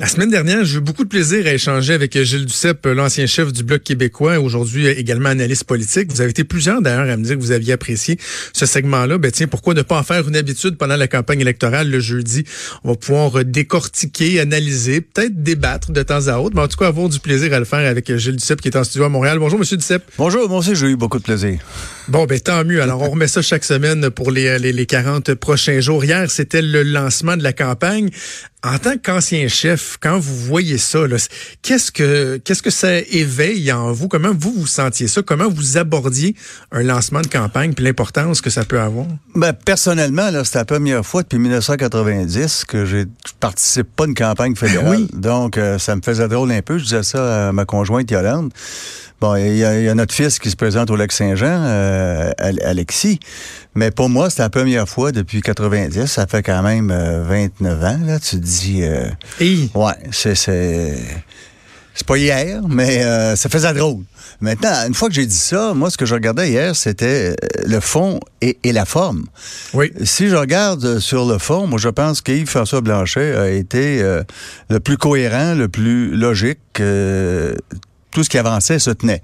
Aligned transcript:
La 0.00 0.08
semaine 0.08 0.30
dernière, 0.30 0.64
j'ai 0.64 0.78
eu 0.78 0.80
beaucoup 0.80 1.04
de 1.04 1.08
plaisir 1.08 1.46
à 1.46 1.52
échanger 1.52 1.92
avec 1.92 2.20
Gilles 2.20 2.46
Duceppe, 2.46 2.84
l'ancien 2.86 3.26
chef 3.26 3.52
du 3.52 3.62
Bloc 3.62 3.84
québécois, 3.84 4.40
aujourd'hui 4.40 4.88
également 4.88 5.28
analyste 5.28 5.62
politique. 5.62 6.10
Vous 6.10 6.20
avez 6.20 6.30
été 6.30 6.42
plusieurs 6.42 6.82
d'ailleurs 6.82 7.08
à 7.08 7.16
me 7.16 7.22
dire 7.22 7.36
que 7.36 7.40
vous 7.40 7.52
aviez 7.52 7.74
apprécié 7.74 8.18
ce 8.52 8.66
segment-là. 8.66 9.18
Ben 9.18 9.30
tiens, 9.30 9.46
pourquoi 9.46 9.72
ne 9.72 9.82
pas 9.82 9.96
en 9.96 10.02
faire 10.02 10.26
une 10.26 10.34
habitude 10.34 10.76
pendant 10.78 10.96
la 10.96 11.06
campagne 11.06 11.40
électorale 11.40 11.88
le 11.88 12.00
jeudi? 12.00 12.42
On 12.82 12.90
va 12.90 12.96
pouvoir 12.96 13.44
décortiquer, 13.44 14.40
analyser, 14.40 15.00
peut-être 15.00 15.40
débattre 15.44 15.92
de 15.92 16.02
temps 16.02 16.26
à 16.26 16.38
autre, 16.38 16.56
mais 16.56 16.62
en 16.62 16.68
tout 16.68 16.76
cas 16.76 16.88
avoir 16.88 17.08
du 17.08 17.20
plaisir 17.20 17.52
à 17.54 17.60
le 17.60 17.64
faire 17.64 17.88
avec 17.88 18.16
Gilles 18.16 18.36
Duceppe 18.36 18.62
qui 18.62 18.68
est 18.68 18.76
en 18.76 18.82
studio 18.82 19.04
à 19.04 19.08
Montréal. 19.08 19.38
Bonjour, 19.38 19.60
Monsieur 19.60 19.76
Duceppe. 19.76 20.02
Bonjour, 20.18 20.48
moi 20.48 20.58
aussi 20.58 20.74
j'ai 20.74 20.88
eu 20.88 20.96
beaucoup 20.96 21.18
de 21.18 21.24
plaisir. 21.24 21.60
Bon, 22.08 22.26
ben 22.26 22.38
tant 22.38 22.64
mieux. 22.64 22.82
Alors, 22.82 23.00
on 23.00 23.10
remet 23.10 23.28
ça 23.28 23.40
chaque 23.40 23.64
semaine 23.64 24.10
pour 24.10 24.30
les, 24.30 24.58
les, 24.58 24.72
les 24.72 24.86
40 24.86 25.34
prochains 25.34 25.80
jours. 25.80 26.04
Hier, 26.04 26.30
c'était 26.30 26.60
le 26.60 26.82
lancement 26.82 27.36
de 27.36 27.42
la 27.42 27.54
campagne. 27.54 28.10
En 28.64 28.78
tant 28.78 28.96
qu'ancien 28.96 29.46
chef, 29.46 29.98
quand 30.00 30.18
vous 30.18 30.34
voyez 30.34 30.78
ça, 30.78 31.00
qu'est-ce 31.60 31.92
que 31.92 32.38
qu'est-ce 32.38 32.62
que 32.62 32.70
ça 32.70 32.96
éveille 32.98 33.70
en 33.70 33.92
vous? 33.92 34.08
Comment 34.08 34.32
vous 34.32 34.54
vous 34.56 34.66
sentiez 34.66 35.06
ça? 35.06 35.20
Comment 35.20 35.50
vous 35.50 35.76
abordiez 35.76 36.34
un 36.72 36.82
lancement 36.82 37.20
de 37.20 37.26
campagne 37.26 37.74
puis 37.74 37.84
l'importance 37.84 38.40
que 38.40 38.48
ça 38.48 38.64
peut 38.64 38.80
avoir? 38.80 39.04
Ben, 39.34 39.52
personnellement, 39.52 40.30
là, 40.30 40.44
c'était 40.44 40.60
la 40.60 40.64
première 40.64 41.04
fois 41.04 41.22
depuis 41.22 41.38
1990 41.38 42.64
que 42.64 42.86
je 42.86 43.04
participe 43.38 43.94
pas 43.94 44.04
à 44.04 44.06
une 44.06 44.14
campagne 44.14 44.56
fédérale. 44.56 45.00
Oui. 45.00 45.08
Donc, 45.12 45.58
euh, 45.58 45.78
ça 45.78 45.94
me 45.94 46.00
faisait 46.00 46.28
drôle 46.28 46.50
un 46.50 46.62
peu. 46.62 46.78
Je 46.78 46.84
disais 46.84 47.02
ça 47.02 47.48
à 47.48 47.52
ma 47.52 47.66
conjointe 47.66 48.10
Yolande. 48.10 48.50
Bon, 49.20 49.36
il 49.36 49.56
y, 49.56 49.64
a 49.64 49.94
notre 49.94 50.12
fils 50.12 50.38
qui 50.38 50.50
se 50.50 50.56
présente 50.56 50.90
au 50.90 50.96
Lac-Saint-Jean, 50.96 51.62
euh, 51.64 52.30
Alexis. 52.38 53.20
Mais 53.74 53.90
pour 53.90 54.10
moi, 54.10 54.28
c'est 54.28 54.42
la 54.42 54.50
première 54.50 54.88
fois 54.88 55.12
depuis 55.12 55.40
90. 55.40 56.04
Ça 56.06 56.26
fait 56.26 56.42
quand 56.42 56.62
même 56.62 56.92
29 56.92 57.82
euh, 57.82 57.86
ans, 57.86 57.98
là. 58.06 58.18
Tu 58.18 58.36
te 58.36 58.36
dis... 58.36 58.53
Euh, 58.82 59.08
Ouais, 59.74 59.94
c'est... 60.12 60.34
C'est 61.96 62.06
pas 62.08 62.18
hier, 62.18 62.60
mais 62.68 63.02
ça 63.36 63.48
faisait 63.48 63.72
drôle. 63.72 64.02
Maintenant, 64.40 64.72
une 64.88 64.94
fois 64.94 65.06
que 65.08 65.14
j'ai 65.14 65.26
dit 65.26 65.36
ça, 65.36 65.74
moi, 65.74 65.90
ce 65.90 65.96
que 65.96 66.04
je 66.04 66.14
regardais 66.14 66.50
hier, 66.50 66.74
c'était 66.74 67.36
le 67.64 67.78
fond 67.78 68.18
et, 68.40 68.58
la 68.72 68.84
forme. 68.84 69.26
Oui. 69.74 69.92
Si 70.02 70.28
je 70.28 70.34
regarde 70.34 70.98
sur 70.98 71.24
le 71.24 71.38
fond, 71.38 71.68
moi, 71.68 71.78
je 71.78 71.88
pense 71.88 72.20
qu'Yves-François 72.20 72.80
Blanchet 72.80 73.36
a 73.36 73.48
été 73.48 74.02
le 74.70 74.80
plus 74.80 74.96
cohérent, 74.96 75.54
le 75.54 75.68
plus 75.68 76.16
logique 76.16 76.58
tout 78.14 78.24
ce 78.24 78.30
qui 78.30 78.38
avançait 78.38 78.78
se 78.78 78.90
tenait. 78.90 79.20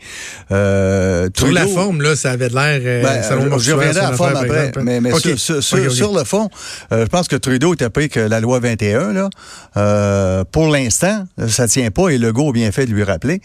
Euh, 0.50 1.30
sur 1.34 1.50
la 1.50 1.66
forme, 1.66 2.02
là, 2.02 2.16
ça 2.16 2.33
avait 2.33 2.48
l'air. 2.48 2.80
Euh, 2.84 3.02
ben, 3.02 3.58
je 3.58 3.72
reviendrai 3.72 4.00
à 4.00 4.10
la 4.10 4.16
forme 4.16 4.36
après. 4.36 4.72
Mais, 4.83 5.00
mais 5.00 5.12
sur, 5.36 5.62
sur, 5.62 6.12
le 6.12 6.24
fond, 6.24 6.50
euh, 6.92 7.05
je 7.05 7.08
pense 7.08 7.28
que 7.28 7.36
Trudeau 7.36 7.72
était 7.74 7.88
pris 7.88 8.08
que 8.08 8.20
la 8.20 8.41
loi 8.41 8.58
21, 8.58 9.12
là, 9.12 9.30
euh, 9.77 10.44
pour 10.50 10.68
l'instant, 10.68 11.24
ça 11.48 11.68
tient 11.68 11.91
pas 11.91 12.08
et 12.08 12.18
Legault 12.18 12.50
a 12.50 12.52
bien 12.52 12.72
fait 12.72 12.86
de 12.86 12.92
lui 12.92 13.05
rappeler. 13.05 13.41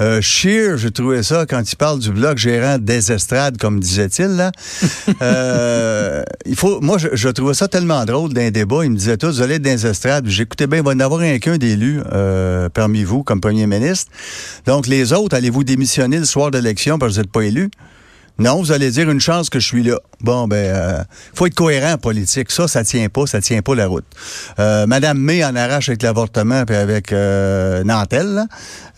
Euh, 0.00 0.20
Scheer, 0.20 0.78
j'ai 0.78 0.92
trouvé 0.92 1.24
ça 1.24 1.44
quand 1.48 1.60
il 1.70 1.76
parle 1.76 1.98
du 1.98 2.12
bloc 2.12 2.38
gérant 2.38 2.78
des 2.78 3.10
estrades, 3.10 3.58
comme 3.58 3.80
disait-il, 3.80 4.36
là. 4.36 4.52
euh, 5.22 6.22
il 6.46 6.54
faut, 6.54 6.80
moi, 6.80 6.98
je, 6.98 7.08
je, 7.12 7.28
trouvais 7.28 7.54
ça 7.54 7.66
tellement 7.66 8.04
drôle 8.04 8.32
d'un 8.32 8.52
débat. 8.52 8.84
Il 8.84 8.92
me 8.92 8.96
disait 8.96 9.16
tous, 9.16 9.36
vous 9.36 9.42
allez 9.42 9.56
être 9.56 9.62
des 9.62 9.86
estrades. 9.86 10.28
J'écoutais 10.28 10.68
bien, 10.68 10.78
il 10.78 10.84
va 10.84 10.92
y 10.92 10.94
en 10.94 11.00
avoir 11.00 11.20
un 11.20 11.38
qu'un 11.40 11.58
d'élu 11.58 12.00
parmi 12.72 13.02
vous 13.02 13.24
comme 13.24 13.40
premier 13.40 13.66
ministre. 13.66 14.12
Donc, 14.66 14.83
les 14.88 15.12
autres, 15.12 15.36
allez-vous 15.36 15.64
démissionner 15.64 16.18
le 16.18 16.24
soir 16.24 16.50
d'élection 16.50 16.98
parce 16.98 17.12
que 17.12 17.16
vous 17.16 17.22
n'êtes 17.22 17.32
pas 17.32 17.42
élu? 17.42 17.70
Non, 18.36 18.60
vous 18.60 18.72
allez 18.72 18.90
dire 18.90 19.08
une 19.08 19.20
chance 19.20 19.48
que 19.48 19.60
je 19.60 19.66
suis 19.66 19.84
là. 19.84 19.96
Bon, 20.20 20.48
ben, 20.48 20.56
euh, 20.56 21.04
faut 21.34 21.46
être 21.46 21.54
cohérent 21.54 21.92
en 21.92 21.98
politique. 21.98 22.50
Ça, 22.50 22.66
ça 22.66 22.82
tient 22.82 23.08
pas, 23.08 23.26
ça 23.26 23.40
tient 23.40 23.62
pas 23.62 23.76
la 23.76 23.86
route. 23.86 24.04
Euh, 24.58 24.88
Madame 24.88 25.18
May 25.18 25.44
en 25.44 25.54
arrache 25.54 25.88
avec 25.88 26.02
l'avortement 26.02 26.64
puis 26.64 26.74
avec 26.74 27.12
euh, 27.12 27.84
Nantel. 27.84 28.42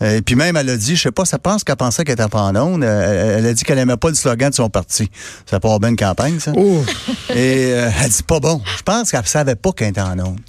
Et 0.01 0.23
puis 0.23 0.33
même, 0.33 0.57
elle 0.57 0.71
a 0.71 0.77
dit, 0.77 0.95
je 0.95 1.03
sais 1.03 1.11
pas, 1.11 1.25
ça 1.25 1.37
pense 1.37 1.63
qu'elle 1.63 1.75
pensait 1.75 2.03
qu'elle 2.03 2.13
était 2.13 2.35
en 2.35 2.55
onde. 2.55 2.83
Elle, 2.83 3.45
a 3.45 3.53
dit 3.53 3.63
qu'elle 3.63 3.77
aimait 3.77 3.97
pas 3.97 4.09
le 4.09 4.15
slogan 4.15 4.49
de 4.49 4.55
son 4.55 4.71
parti. 4.71 5.11
Ça 5.45 5.59
part 5.59 5.79
bien 5.79 5.89
une 5.89 5.97
campagne, 5.97 6.39
ça. 6.39 6.53
Et 7.35 7.69
elle 7.69 8.09
dit 8.09 8.23
pas 8.23 8.39
bon. 8.39 8.59
Je 8.75 8.81
pense 8.81 9.11
qu'elle 9.11 9.25
savait 9.27 9.55
pas 9.55 9.71
qu'elle 9.71 9.89
était 9.89 10.01
en 10.01 10.17
onde. 10.17 10.39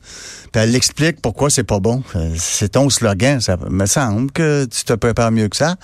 Elle 0.58 0.74
explique 0.74 1.22
pourquoi 1.22 1.50
c'est 1.50 1.62
pas 1.62 1.78
bon. 1.78 2.02
Euh, 2.16 2.34
c'est 2.36 2.70
ton 2.70 2.90
slogan. 2.90 3.40
Ça 3.40 3.56
me 3.70 3.86
semble 3.86 4.32
que 4.32 4.64
tu 4.64 4.84
te 4.84 4.92
prépares 4.94 5.30
mieux 5.30 5.48
que 5.48 5.56
ça. 5.56 5.76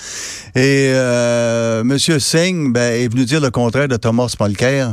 Et 0.56 0.90
euh, 0.92 1.84
Monsieur 1.84 2.18
Singh 2.18 2.72
ben, 2.72 2.92
est 2.92 3.06
venu 3.06 3.24
dire 3.24 3.40
le 3.40 3.50
contraire 3.50 3.86
de 3.86 3.96
Thomas 3.96 4.34
Molker 4.40 4.88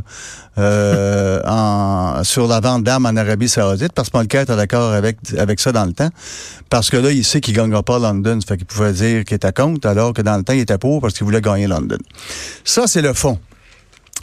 euh, 0.59 1.41
en, 1.47 2.23
sur 2.23 2.47
la 2.47 2.59
vente 2.59 2.83
d'armes 2.83 3.07
en 3.07 3.15
Arabie 3.15 3.49
Saoudite, 3.49 3.93
parce 3.93 4.11
que 4.11 4.17
Molker 4.17 4.39
est 4.41 4.55
d'accord 4.55 4.93
avec, 4.93 5.17
avec 5.35 5.59
ça 5.59 5.71
dans 5.71 5.85
le 5.85 5.93
temps. 5.93 6.09
Parce 6.69 6.91
que 6.91 6.97
là, 6.97 7.11
il 7.11 7.25
sait 7.25 7.41
qu'il 7.41 7.55
gagnera 7.55 7.81
pas 7.81 7.97
London. 7.97 8.39
Ça 8.39 8.47
fait 8.49 8.57
qu'il 8.57 8.67
pouvait 8.67 8.93
dire 8.93 9.25
qu'il 9.25 9.35
était 9.35 9.51
contre, 9.51 9.87
alors 9.87 10.13
que 10.13 10.21
dans 10.21 10.37
le 10.37 10.43
temps, 10.43 10.53
il 10.53 10.59
était 10.59 10.77
pour 10.77 11.01
parce 11.01 11.15
qu'il 11.15 11.25
voulait 11.25 11.41
gagner 11.41 11.65
London. 11.65 11.97
Ça, 12.63 12.85
c'est 12.85 13.01
le 13.01 13.13
fond. 13.13 13.39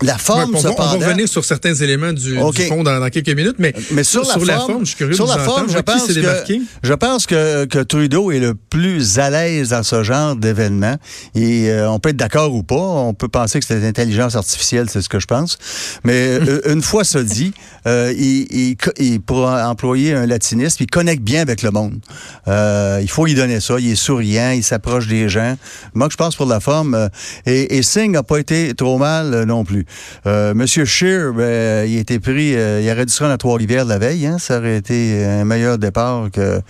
La 0.03 0.17
forme, 0.17 0.55
on, 0.55 0.61
va, 0.61 0.71
revenir 0.71 1.29
sur 1.29 1.45
certains 1.45 1.75
éléments 1.75 2.13
du, 2.13 2.37
fond 2.37 2.85
dans, 2.85 3.11
quelques 3.11 3.35
minutes, 3.35 3.57
mais, 3.59 3.75
mais 3.91 4.05
sur, 4.05 4.23
la, 4.23 4.59
forme, 4.59 4.81
je 4.81 4.91
suis 4.91 4.97
curieux 4.97 5.15
sur 5.15 5.27
de 5.27 5.37
la 5.37 5.39
forme, 5.39 5.69
je 5.69 5.79
pense, 5.79 6.07
que, 6.07 6.55
je 6.83 6.93
pense 6.95 7.27
que, 7.27 7.65
que 7.65 7.81
Trudeau 7.81 8.31
est 8.31 8.39
le 8.39 8.55
plus 8.55 9.19
à 9.19 9.29
l'aise 9.31 9.71
dans 9.71 9.83
ce 9.83 10.05
genre 10.05 10.37
d'événement. 10.37 10.97
Et 11.35 11.71
euh, 11.71 11.91
on 11.91 11.99
peut 11.99 12.11
être 12.11 12.17
d'accord 12.17 12.55
ou 12.55 12.63
pas, 12.63 12.77
on 12.77 13.13
peut 13.13 13.27
penser 13.27 13.59
que 13.59 13.67
c'est 13.67 13.81
l'intelligence 13.81 14.37
artificielle, 14.37 14.89
c'est 14.89 15.03
ce 15.03 15.09
que 15.09 15.19
je 15.19 15.27
pense. 15.27 15.59
Mais 16.05 16.13
euh, 16.49 16.73
une 16.73 16.83
fois 16.83 17.03
ça 17.03 17.25
dit, 17.25 17.53
euh, 17.89 18.15
il, 18.17 18.77
il, 18.99 19.21
pour 19.21 19.47
employer 19.49 20.15
un 20.15 20.27
latiniste, 20.27 20.81
il 20.81 20.87
connecte 20.87 21.23
bien 21.23 21.43
avec 21.43 21.63
le 21.63 21.73
monde. 21.73 21.99
il 22.47 23.11
faut 23.11 23.27
lui 23.27 23.35
donner 23.35 23.59
ça. 23.59 23.81
Il 23.81 23.91
est 23.91 23.97
souriant, 23.97 24.53
il 24.53 24.63
s'approche 24.63 25.09
des 25.09 25.29
gens. 25.29 25.57
Moi, 25.95 26.09
je 26.09 26.17
pense 26.17 26.37
pour 26.37 26.47
la 26.47 26.61
forme. 26.61 27.09
et, 27.47 27.79
et 27.79 27.83
Singh 27.83 28.13
n'a 28.13 28.23
pas 28.23 28.39
été 28.39 28.75
trop 28.75 28.99
mal 28.99 29.45
non 29.45 29.65
plus. 29.65 29.87
Euh, 30.27 30.55
Monsieur 30.55 30.85
Scheer, 30.85 31.33
ben, 31.33 31.89
il 31.89 31.97
a 31.97 32.01
été 32.01 32.19
pris, 32.19 32.55
euh, 32.55 32.81
il 32.81 32.91
aurait 32.91 33.07
dû 33.07 33.13
se 33.13 33.23
rendre 33.23 33.35
à 33.35 33.39
Trois-Rivières 33.39 33.85
la 33.85 33.99
veille. 33.99 34.27
Hein? 34.27 34.39
Ça 34.39 34.59
aurait 34.59 34.77
été 34.77 35.25
un 35.25 35.45
meilleur 35.45 35.79
départ 35.79 36.31
que 36.33 36.61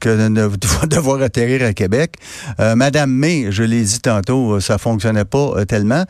que 0.00 0.28
de 0.28 0.86
devoir 0.86 1.22
atterrir 1.22 1.64
à 1.64 1.72
Québec. 1.72 2.16
Euh, 2.60 2.74
Madame 2.74 3.10
May, 3.10 3.46
je 3.50 3.62
l'ai 3.62 3.82
dit 3.82 4.00
tantôt, 4.00 4.60
ça 4.60 4.76
fonctionnait 4.76 5.24
pas 5.24 5.64
tellement. 5.64 6.04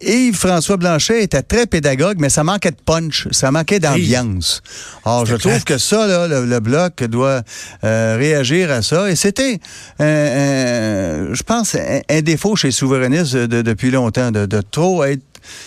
Et 0.00 0.32
François 0.32 0.76
Blanchet 0.76 1.22
était 1.22 1.42
très 1.42 1.66
pédagogue, 1.66 2.16
mais 2.18 2.28
ça 2.28 2.42
manquait 2.42 2.72
de 2.72 2.80
punch, 2.84 3.28
ça 3.30 3.52
manquait 3.52 3.78
d'ambiance. 3.78 4.62
Alors, 5.04 5.26
je 5.26 5.36
trouve 5.36 5.62
que 5.62 5.78
ça, 5.78 6.08
là, 6.08 6.26
le, 6.26 6.60
bloc 6.60 7.04
doit 7.04 7.42
réagir 7.82 8.72
à 8.72 8.82
ça. 8.82 9.08
Et 9.08 9.14
c'était, 9.14 9.60
je 10.00 11.42
pense, 11.44 11.76
un, 11.76 12.20
défaut 12.22 12.56
chez 12.56 12.68
les 12.68 12.72
souverainistes 12.72 13.36
depuis 13.36 13.92
longtemps, 13.92 14.32
de, 14.32 14.46
de 14.46 14.60
trop 14.60 15.04
être 15.04 15.22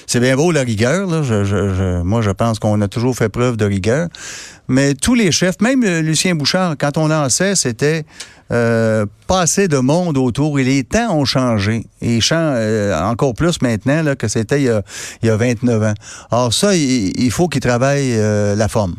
c'est 0.07 0.19
bien 0.19 0.35
beau 0.35 0.51
la 0.51 0.61
rigueur. 0.61 1.07
Moi, 1.07 2.21
je 2.21 2.31
pense 2.31 2.59
qu'on 2.59 2.81
a 2.81 2.87
toujours 2.87 3.15
fait 3.15 3.29
preuve 3.29 3.57
de 3.57 3.65
rigueur. 3.65 4.07
Mais 4.67 4.93
tous 4.93 5.15
les 5.15 5.31
chefs, 5.31 5.59
même 5.61 5.83
Lucien 5.83 6.35
Bouchard, 6.35 6.75
quand 6.77 6.97
on 6.97 7.07
lançait, 7.07 7.55
c'était 7.55 8.05
euh, 8.51 9.05
pas 9.27 9.41
assez 9.41 9.67
de 9.67 9.77
monde 9.77 10.17
autour 10.17 10.59
et 10.59 10.63
les 10.63 10.83
temps 10.83 11.15
ont 11.15 11.25
changé. 11.25 11.85
Et 12.01 12.19
euh, 12.31 12.99
encore 13.01 13.33
plus 13.35 13.61
maintenant 13.61 14.15
que 14.15 14.27
c'était 14.27 14.63
il, 14.63 14.81
il, 15.21 15.27
y 15.27 15.29
a 15.29 15.37
29 15.37 15.83
ans. 15.83 15.93
Alors 16.31 16.53
ça, 16.53 16.75
il, 16.75 17.31
faut 17.31 17.47
qu'il 17.47 17.61
travaille 17.61 18.13
euh, 18.15 18.55
la 18.55 18.67
forme. 18.67 18.95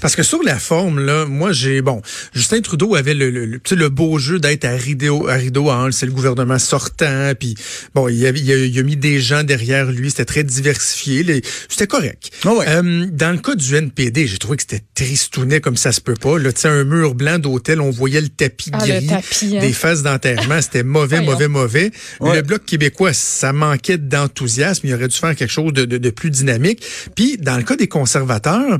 Parce 0.00 0.16
que 0.16 0.22
sur 0.22 0.42
la 0.42 0.58
forme, 0.58 1.00
là, 1.00 1.26
moi, 1.26 1.52
j'ai, 1.52 1.82
bon, 1.82 2.02
Justin 2.34 2.60
Trudeau 2.60 2.94
avait 2.94 3.14
le, 3.14 3.30
le, 3.30 3.46
le 3.46 3.88
beau 3.88 4.18
jeu 4.18 4.38
d'être 4.38 4.64
à 4.64 4.72
rideau, 4.72 5.28
à 5.28 5.34
rideau 5.34 5.70
c'est 5.90 6.06
le 6.06 6.12
gouvernement 6.12 6.58
sortant, 6.58 7.32
puis 7.38 7.54
bon, 7.94 8.08
il 8.08 8.26
a, 8.26 8.30
il, 8.30 8.78
a, 8.78 8.82
mis 8.82 8.96
des 8.96 9.20
gens 9.20 9.42
derrière 9.42 9.90
lui, 9.90 10.10
c'était 10.10 10.24
très 10.24 10.44
diversifié, 10.44 11.42
c'était 11.68 11.86
correct. 11.86 12.30
Ah 12.44 12.50
euh, 12.66 13.06
dans 13.10 13.32
le 13.32 13.38
cas 13.38 13.54
du 13.54 13.74
NPD, 13.74 14.26
j'ai 14.26 14.38
trouvé 14.38 14.56
que 14.56 14.62
c'était 14.62 14.84
tristounet 14.94 15.60
comme 15.60 15.76
ça 15.76 15.92
se 15.92 16.00
peut 16.00 16.14
pas. 16.14 16.38
Là, 16.38 16.52
tu 16.52 16.66
un 16.66 16.84
mur 16.84 17.14
blanc 17.14 17.38
d'hôtel, 17.38 17.80
on 17.80 17.90
voyait 17.90 18.20
le 18.20 18.28
tapis 18.28 18.70
ah, 18.72 18.78
gris, 18.78 19.08
hein. 19.10 19.60
des 19.60 19.72
phases 19.72 20.02
d'enterrement, 20.02 20.60
c'était 20.60 20.84
mauvais, 20.84 21.20
mauvais, 21.20 21.48
mauvais. 21.48 21.90
Le 22.20 22.40
Bloc 22.42 22.64
québécois, 22.64 23.12
ça 23.12 23.52
manquait 23.52 23.98
d'enthousiasme, 23.98 24.86
il 24.86 24.94
aurait 24.94 25.08
dû 25.08 25.16
faire 25.16 25.34
quelque 25.34 25.50
chose 25.50 25.72
de, 25.72 25.84
de, 25.84 25.98
de 25.98 26.10
plus 26.10 26.30
dynamique. 26.30 26.82
Puis, 27.14 27.36
dans 27.38 27.56
le 27.56 27.62
cas 27.62 27.76
des 27.76 27.88
conservateurs, 27.88 28.78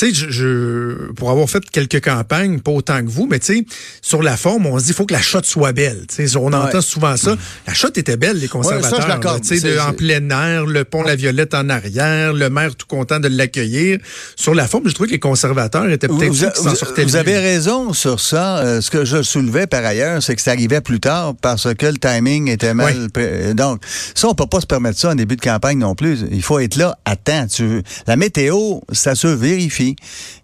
tu 0.00 0.14
sais, 0.14 0.30
je, 0.30 1.12
pour 1.12 1.30
avoir 1.30 1.48
fait 1.48 1.62
quelques 1.70 2.02
campagnes, 2.02 2.60
pas 2.60 2.70
autant 2.70 3.04
que 3.04 3.10
vous, 3.10 3.26
mais 3.30 3.38
tu 3.38 3.58
sais, 3.58 3.64
sur 4.00 4.22
la 4.22 4.38
forme, 4.38 4.64
on 4.64 4.78
se 4.78 4.84
dit, 4.84 4.90
il 4.90 4.94
faut 4.94 5.04
que 5.04 5.12
la 5.12 5.20
shot 5.20 5.42
soit 5.42 5.72
belle. 5.72 6.06
Tu 6.08 6.26
sais, 6.26 6.36
on 6.38 6.52
entend 6.52 6.80
souvent 6.80 7.16
ça. 7.18 7.36
La 7.66 7.74
shot 7.74 7.90
était 7.96 8.16
belle, 8.16 8.38
les 8.38 8.48
conservateurs. 8.48 9.40
tu 9.42 9.58
sais, 9.58 9.78
en 9.78 9.92
plein 9.92 10.30
air, 10.30 10.64
le 10.64 10.84
pont 10.84 11.02
La 11.02 11.16
Violette 11.16 11.52
en 11.52 11.68
arrière, 11.68 12.32
le 12.32 12.48
maire 12.48 12.74
tout 12.76 12.86
content 12.86 13.20
de 13.20 13.28
l'accueillir. 13.28 13.98
Sur 14.36 14.54
la 14.54 14.66
forme, 14.66 14.88
je 14.88 14.94
trouvais 14.94 15.08
que 15.08 15.12
les 15.12 15.18
conservateurs 15.18 15.88
étaient 15.90 16.08
peut-être 16.08 16.56
s'en 16.56 16.74
sortaient 16.74 17.04
Vous 17.04 17.16
avez 17.16 17.38
raison 17.38 17.92
sur 17.92 18.20
ça. 18.20 18.58
Euh, 18.58 18.80
ce 18.80 18.90
que 18.90 19.04
je 19.04 19.22
soulevais 19.22 19.66
par 19.66 19.84
ailleurs, 19.84 20.22
c'est 20.22 20.34
que 20.34 20.42
ça 20.42 20.52
arrivait 20.52 20.80
plus 20.80 21.00
tard 21.00 21.34
parce 21.40 21.74
que 21.74 21.86
le 21.86 21.98
timing 21.98 22.48
était 22.48 22.74
mal. 22.74 23.08
Donc, 23.54 23.82
ça, 24.14 24.28
on 24.28 24.34
peut 24.34 24.46
pas 24.46 24.60
se 24.60 24.66
permettre 24.66 24.98
ça 24.98 25.10
en 25.10 25.14
début 25.14 25.36
de 25.36 25.42
campagne 25.42 25.78
non 25.78 25.94
plus. 25.94 26.20
Il 26.30 26.42
faut 26.42 26.58
être 26.58 26.76
là 26.76 26.96
à 27.04 27.16
temps. 27.16 27.46
Tu... 27.46 27.82
La 28.06 28.16
météo, 28.16 28.80
ça 28.92 29.14
se 29.14 29.26
vérifie. 29.26 29.89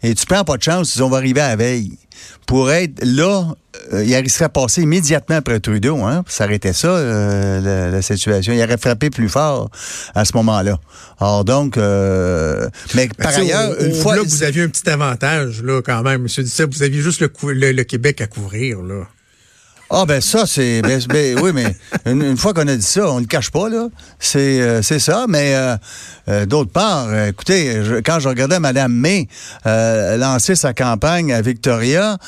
Et 0.02 0.14
tu 0.14 0.26
prends 0.26 0.44
pas 0.44 0.56
de 0.56 0.62
chance, 0.62 0.94
ils 0.96 1.00
vont 1.00 1.12
arriver 1.14 1.40
à 1.40 1.48
la 1.48 1.56
veille. 1.56 1.92
Pour 2.46 2.70
être 2.70 3.04
là, 3.04 3.54
euh, 3.92 4.04
il 4.04 4.30
serait 4.30 4.48
passé 4.48 4.82
immédiatement 4.82 5.36
après 5.36 5.60
Trudeau, 5.60 5.98
hein, 6.02 6.24
ça 6.28 6.44
arrêtait 6.44 6.72
ça, 6.72 6.88
euh, 6.88 7.90
la, 7.90 8.02
situation. 8.02 8.52
Il 8.52 8.62
aurait 8.62 8.78
frappé 8.78 9.10
plus 9.10 9.28
fort 9.28 9.70
à 10.14 10.24
ce 10.24 10.32
moment-là. 10.36 10.78
Alors 11.20 11.44
donc, 11.44 11.76
euh, 11.76 12.68
mais 12.94 13.08
par 13.08 13.36
ailleurs, 13.36 13.80
une 13.82 13.94
fois... 13.94 14.16
Là, 14.16 14.22
vous 14.22 14.42
aviez 14.42 14.62
un 14.62 14.68
petit 14.68 14.88
avantage, 14.88 15.62
là, 15.62 15.82
quand 15.82 16.02
même, 16.02 16.22
M. 16.22 16.26
Duceppe. 16.26 16.72
Vous 16.72 16.82
aviez 16.82 17.02
juste 17.02 17.20
le, 17.20 17.28
le 17.72 17.84
Québec 17.84 18.20
à 18.20 18.26
couvrir, 18.26 18.80
là. 18.80 19.06
Ah 19.88 20.04
ben 20.04 20.20
ça 20.20 20.46
c'est 20.46 20.82
ben, 20.82 21.00
ben, 21.08 21.38
oui 21.42 21.52
mais 21.54 21.76
une, 22.06 22.36
fois 22.36 22.52
qu'on 22.52 22.66
a 22.66 22.74
dit 22.74 22.82
ça 22.82 23.08
on 23.08 23.16
ne 23.16 23.20
le 23.20 23.26
cache 23.26 23.52
pas 23.52 23.68
là. 23.68 23.86
C'est 24.18 24.60
euh, 24.60 24.82
c'est 24.82 24.98
ça 24.98 25.26
mais 25.28 25.54
euh, 25.54 25.76
euh, 26.28 26.44
d'autre 26.44 26.72
part 26.72 27.14
écoutez 27.16 27.80
quand 28.04 28.18
je 28.18 28.28
regardais 28.28 28.58
Madame 28.58 28.92
May 28.92 29.28
lancer 29.64 30.56
sa 30.56 30.74
campagne 30.74 31.32
à 31.32 31.40
Victoria 31.40 32.18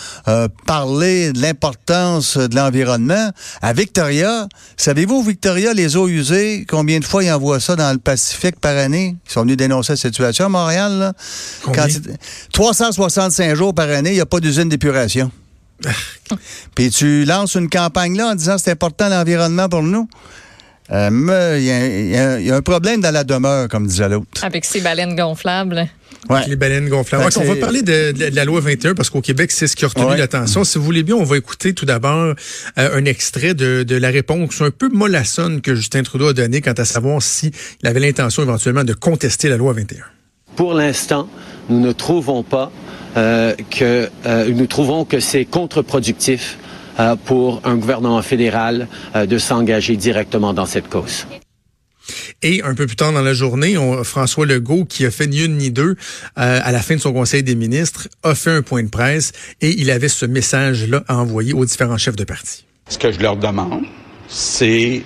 parler 0.67 1.33
de 1.33 1.43
l'importance 1.43 2.37
de 2.37 2.55
l'environnement 2.55 3.31
à 3.61 3.73
Victoria 3.73 4.47
savez-vous 4.77 5.23
Victoria 5.25 5.75
les 5.75 5.97
eaux 5.97 6.07
usées 6.07 6.65
combien 6.69 7.01
de 7.01 7.05
fois 7.05 7.25
ils 7.25 7.33
envoient 7.33 7.61
ça 7.61 7.75
dans 7.75 7.93
le 7.93 7.99
Pacifique 7.99 8.61
par 8.61 8.77
année? 8.77 9.17
Ils 9.29 9.33
sont 9.33 9.43
venus 9.43 9.57
dénoncer 9.57 9.97
cette 9.97 10.13
situation 10.13 10.47
à 10.47 10.49
Montréal 10.49 10.93
là. 10.99 11.13
365 12.53 13.55
jours 13.57 13.75
par 13.75 13.89
année 13.91 14.11
il 14.11 14.15
n'y 14.15 14.21
a 14.21 14.27
pas 14.27 14.39
d'usine 14.39 14.69
d'épuration 14.69 15.33
Puis 16.75 16.91
tu 16.91 17.25
lances 17.25 17.55
une 17.55 17.69
campagne 17.69 18.17
là 18.17 18.29
en 18.29 18.35
disant 18.35 18.59
c'est 18.59 18.71
important 18.71 19.09
l'environnement 19.09 19.69
pour 19.69 19.83
nous. 19.83 20.09
Il 20.91 20.95
euh, 20.97 22.41
y, 22.41 22.51
a 22.51 22.57
un 22.57 22.63
problème 22.63 23.03
dans 23.03 23.11
la 23.11 23.23
demeure, 23.23 23.69
comme 23.69 23.87
disait 23.87 24.09
l'autre. 24.09 24.43
Avec 24.43 24.65
ces 24.65 24.81
baleines 24.81 25.15
gonflables. 25.15 25.87
Ouais. 26.31 26.47
les 26.47 26.57
baleines 26.57 26.89
gonflables. 26.89 27.25
on 27.37 27.45
va 27.45 27.57
parler 27.57 27.83
de, 27.83 28.15
la 28.35 28.45
loi 28.45 28.61
21 28.61 28.95
parce 28.95 29.11
qu'au 29.11 29.21
Québec, 29.21 29.51
c'est 29.51 29.67
ce 29.67 29.77
qui 29.77 29.85
a 29.85 29.89
retenu 29.89 30.17
l'attention. 30.17 30.65
Si 30.65 30.79
vous 30.79 30.85
voulez 30.85 31.03
bien, 31.03 31.15
on 31.15 31.25
va 31.25 31.37
écouter 31.37 31.75
tout 31.75 31.85
d'abord 31.85 32.35
euh, 32.35 32.35
un 32.77 33.05
extrait 33.05 33.55
de, 33.55 33.83
de, 33.83 33.97
la 33.97 34.09
réponse 34.09 34.61
un 34.63 34.71
peu 34.71 34.89
mollassonne 34.89 35.61
que 35.61 35.75
Justin 35.75 36.03
Trudeau 36.03 36.29
a 36.29 36.33
donnée 36.33 36.61
quant 36.63 36.73
à 36.73 36.85
savoir 36.85 37.23
s'il 37.23 37.53
avait 37.85 38.01
l'intention 38.01 38.43
éventuellement 38.43 38.85
de 38.85 38.95
contester 38.95 39.49
la 39.49 39.59
loi 39.59 39.75
21. 39.75 40.05
Pour 40.57 40.75
l'instant, 40.75 41.29
nous 41.69 41.81
ne 41.81 41.93
trouvons 41.93 42.43
pas 42.43 42.73
euh, 42.73 42.88
que 43.15 44.09
euh, 44.27 44.49
nous 44.49 44.67
trouvons 44.67 45.05
que 45.05 45.21
c'est 45.21 45.45
contre-productif 45.45 46.59
euh, 46.99 47.17
pour 47.17 47.61
un 47.65 47.77
gouvernement 47.77 48.23
fédéral 48.23 48.89
de 49.15 49.39
s'engager 49.39 49.97
directement 49.97 50.53
dans 50.53 50.67
cette 50.67 50.89
cause. 50.89 51.27
Et 52.43 52.63
un 52.63 52.75
peu 52.75 52.87
plus 52.87 52.97
tard 52.97 53.13
dans 53.13 53.23
la 53.23 53.35
journée, 53.35 53.77
François 54.03 54.47
Legault, 54.47 54.87
qui 54.87 55.05
a 55.05 55.11
fait 55.11 55.27
ni 55.27 55.45
une 55.45 55.59
ni 55.59 55.71
deux 55.71 55.97
à 56.37 56.73
la 56.73 56.81
fin 56.81 56.95
de 56.97 57.01
son 57.01 57.13
Conseil 57.13 57.43
des 57.43 57.55
ministres, 57.55 58.09
a 58.23 58.35
fait 58.35 58.51
un 58.51 58.63
point 58.63 58.83
de 58.83 58.89
presse 58.89 59.33
et 59.61 59.79
il 59.79 59.91
avait 59.91 60.09
ce 60.09 60.25
message-là 60.25 61.05
à 61.07 61.19
envoyer 61.19 61.53
aux 61.53 61.67
différents 61.67 61.99
chefs 61.99 62.17
de 62.17 62.25
parti. 62.25 62.65
Ce 62.89 62.97
que 62.97 63.13
je 63.13 63.21
leur 63.21 63.37
demande, 63.37 63.85
c'est 64.29 65.03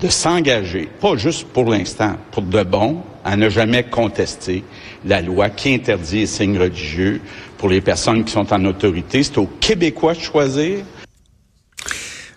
de 0.00 0.08
s'engager, 0.08 0.88
pas 1.00 1.16
juste 1.16 1.48
pour 1.48 1.70
l'instant, 1.70 2.16
pour 2.30 2.42
de 2.42 2.62
bon, 2.62 3.02
à 3.24 3.36
ne 3.36 3.48
jamais 3.48 3.82
contester 3.82 4.62
la 5.04 5.20
loi 5.20 5.50
qui 5.50 5.74
interdit 5.74 6.20
les 6.20 6.26
signes 6.26 6.58
religieux 6.58 7.20
pour 7.58 7.68
les 7.68 7.80
personnes 7.80 8.24
qui 8.24 8.32
sont 8.32 8.52
en 8.52 8.64
autorité. 8.64 9.22
C'est 9.22 9.38
aux 9.38 9.50
Québécois 9.60 10.14
de 10.14 10.20
choisir. 10.20 10.78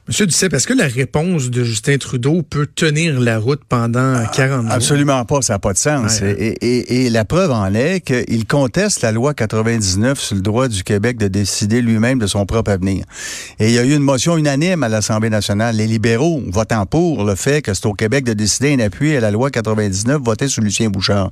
Monsieur 0.09 0.25
Duceppe, 0.25 0.55
est-ce 0.55 0.65
que 0.65 0.73
la 0.73 0.87
réponse 0.87 1.51
de 1.51 1.63
Justin 1.63 1.99
Trudeau 1.99 2.41
peut 2.41 2.65
tenir 2.65 3.19
la 3.19 3.37
route 3.37 3.61
pendant 3.69 4.25
40 4.33 4.63
jours? 4.63 4.71
Absolument 4.71 5.23
pas, 5.23 5.43
ça 5.43 5.53
n'a 5.53 5.59
pas 5.59 5.71
de 5.71 5.77
sens. 5.77 6.23
Hein. 6.23 6.33
Et, 6.39 7.11
la 7.11 7.25
preuve 7.25 7.51
en 7.51 7.71
est 7.75 8.01
qu'il 8.01 8.47
conteste 8.47 9.03
la 9.03 9.11
loi 9.11 9.35
99 9.35 10.19
sur 10.19 10.35
le 10.35 10.41
droit 10.41 10.67
du 10.67 10.83
Québec 10.83 11.19
de 11.19 11.27
décider 11.27 11.83
lui-même 11.83 12.17
de 12.17 12.25
son 12.25 12.47
propre 12.47 12.71
avenir. 12.71 13.05
Et 13.59 13.67
il 13.67 13.73
y 13.75 13.77
a 13.77 13.83
eu 13.83 13.93
une 13.93 14.01
motion 14.01 14.35
unanime 14.35 14.81
à 14.81 14.89
l'Assemblée 14.89 15.29
nationale. 15.29 15.75
Les 15.75 15.85
libéraux 15.85 16.41
votant 16.47 16.87
pour 16.87 17.23
le 17.23 17.35
fait 17.35 17.61
que 17.61 17.75
c'est 17.75 17.85
au 17.85 17.93
Québec 17.93 18.25
de 18.25 18.33
décider 18.33 18.73
un 18.73 18.79
appui 18.79 19.15
à 19.15 19.19
la 19.19 19.29
loi 19.29 19.51
99 19.51 20.19
voté 20.23 20.47
sur 20.47 20.63
Lucien 20.63 20.89
Bouchard. 20.89 21.29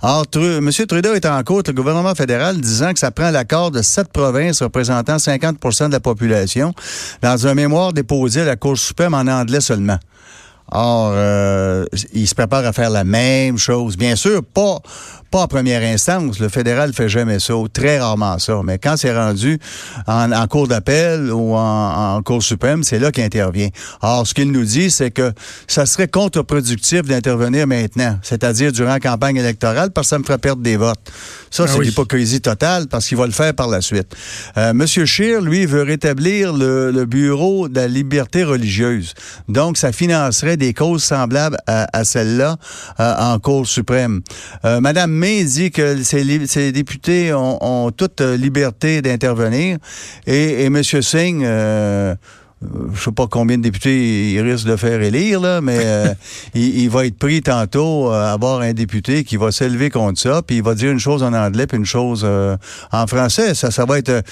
Or, 0.00 0.24
M. 0.34 0.70
Trudeau 0.88 1.12
est 1.12 1.26
en 1.26 1.42
cours 1.42 1.64
le 1.66 1.72
gouvernement 1.74 2.14
fédéral 2.14 2.62
disant 2.62 2.94
que 2.94 2.98
ça 2.98 3.10
prend 3.10 3.30
l'accord 3.30 3.70
de 3.70 3.82
sept 3.82 4.08
provinces 4.08 4.62
représentant 4.62 5.16
50% 5.16 5.88
de 5.88 5.92
la 5.92 6.00
population 6.00 6.72
dans 7.20 7.46
un 7.46 7.52
mémoire 7.52 7.92
des 7.92 8.05
déposé 8.06 8.42
à 8.42 8.44
la 8.44 8.56
Cour 8.56 8.78
suprême 8.78 9.14
en 9.14 9.26
anglais 9.26 9.60
seulement. 9.60 9.98
Or, 10.70 11.12
euh, 11.14 11.84
il 12.12 12.26
se 12.26 12.34
prépare 12.34 12.64
à 12.64 12.72
faire 12.72 12.90
la 12.90 13.04
même 13.04 13.58
chose. 13.58 13.96
Bien 13.96 14.16
sûr, 14.16 14.42
pas, 14.42 14.78
pas 15.36 15.42
en 15.42 15.48
première 15.48 15.82
instance. 15.82 16.38
Le 16.38 16.48
fédéral 16.48 16.94
fait 16.94 17.10
jamais 17.10 17.40
ça, 17.40 17.54
ou 17.54 17.68
très 17.68 17.98
rarement 17.98 18.38
ça. 18.38 18.58
Mais 18.64 18.78
quand 18.78 18.96
c'est 18.96 19.14
rendu 19.14 19.58
en, 20.06 20.32
en 20.32 20.46
cours 20.46 20.66
d'appel 20.66 21.30
ou 21.30 21.54
en, 21.54 22.16
en, 22.16 22.22
cour 22.22 22.42
suprême, 22.42 22.82
c'est 22.82 22.98
là 22.98 23.12
qu'il 23.12 23.22
intervient. 23.22 23.68
Or, 24.00 24.26
ce 24.26 24.32
qu'il 24.32 24.50
nous 24.50 24.64
dit, 24.64 24.90
c'est 24.90 25.10
que 25.10 25.32
ça 25.66 25.84
serait 25.84 26.08
contre-productif 26.08 27.02
d'intervenir 27.02 27.66
maintenant, 27.66 28.18
c'est-à-dire 28.22 28.72
durant 28.72 28.92
la 28.92 29.00
campagne 29.00 29.36
électorale, 29.36 29.90
parce 29.90 30.06
que 30.06 30.10
ça 30.10 30.18
me 30.18 30.24
ferait 30.24 30.38
perdre 30.38 30.62
des 30.62 30.78
votes. 30.78 31.12
Ça, 31.50 31.64
ah 31.66 31.70
c'est 31.70 31.80
l'hypocrisie 31.80 32.40
totale, 32.40 32.86
parce 32.88 33.06
qu'il 33.06 33.18
va 33.18 33.26
le 33.26 33.32
faire 33.32 33.52
par 33.52 33.68
la 33.68 33.82
suite. 33.82 34.16
Euh, 34.56 34.72
Monsieur 34.72 35.04
Scheer, 35.04 35.42
lui, 35.42 35.66
veut 35.66 35.82
rétablir 35.82 36.54
le, 36.54 36.90
le 36.90 37.04
bureau 37.04 37.68
de 37.68 37.74
la 37.74 37.88
liberté 37.88 38.42
religieuse. 38.42 39.12
Donc, 39.48 39.76
ça 39.76 39.92
financerait 39.92 40.56
des 40.56 40.72
causes 40.72 41.04
semblables 41.04 41.58
à, 41.66 41.86
à 41.92 42.04
celle-là 42.04 42.56
euh, 43.00 43.14
en 43.18 43.38
Cour 43.38 43.66
suprême. 43.66 44.22
Euh, 44.64 44.80
Madame 44.80 45.10
May 45.26 45.42
dit 45.42 45.72
que 45.72 46.04
ces, 46.04 46.70
députés 46.70 47.32
ont, 47.34 47.90
toute 47.90 48.20
liberté 48.20 49.02
d'intervenir 49.02 49.78
et, 50.26 50.62
et 50.62 50.64
M. 50.66 50.82
Singh... 50.84 51.44
Euh, 51.44 52.14
je 52.94 53.02
sais 53.02 53.12
pas 53.12 53.26
combien 53.26 53.58
de 53.58 53.62
députés 53.62 54.32
il 54.32 54.40
risque 54.40 54.66
de 54.66 54.76
faire 54.76 55.02
élire, 55.02 55.40
là, 55.40 55.60
mais 55.60 55.78
euh, 55.78 56.14
il, 56.54 56.88
va 56.88 57.04
être 57.04 57.18
pris 57.18 57.42
tantôt 57.42 58.08
à 58.08 58.30
avoir 58.30 58.60
un 58.60 58.72
député 58.72 59.24
qui 59.24 59.36
va 59.36 59.52
s'élever 59.52 59.90
contre 59.90 60.18
ça, 60.18 60.40
puis 60.40 60.56
il 60.56 60.62
va 60.62 60.74
dire 60.74 60.90
une 60.90 60.98
chose 60.98 61.22
en 61.22 61.34
anglais, 61.34 61.66
puis 61.66 61.76
une 61.76 61.84
chose 61.84 62.24
en 62.24 63.06
français. 63.06 63.54
Ça, 63.54 63.70
ça 63.70 63.84
va 63.84 63.98
être 63.98 64.22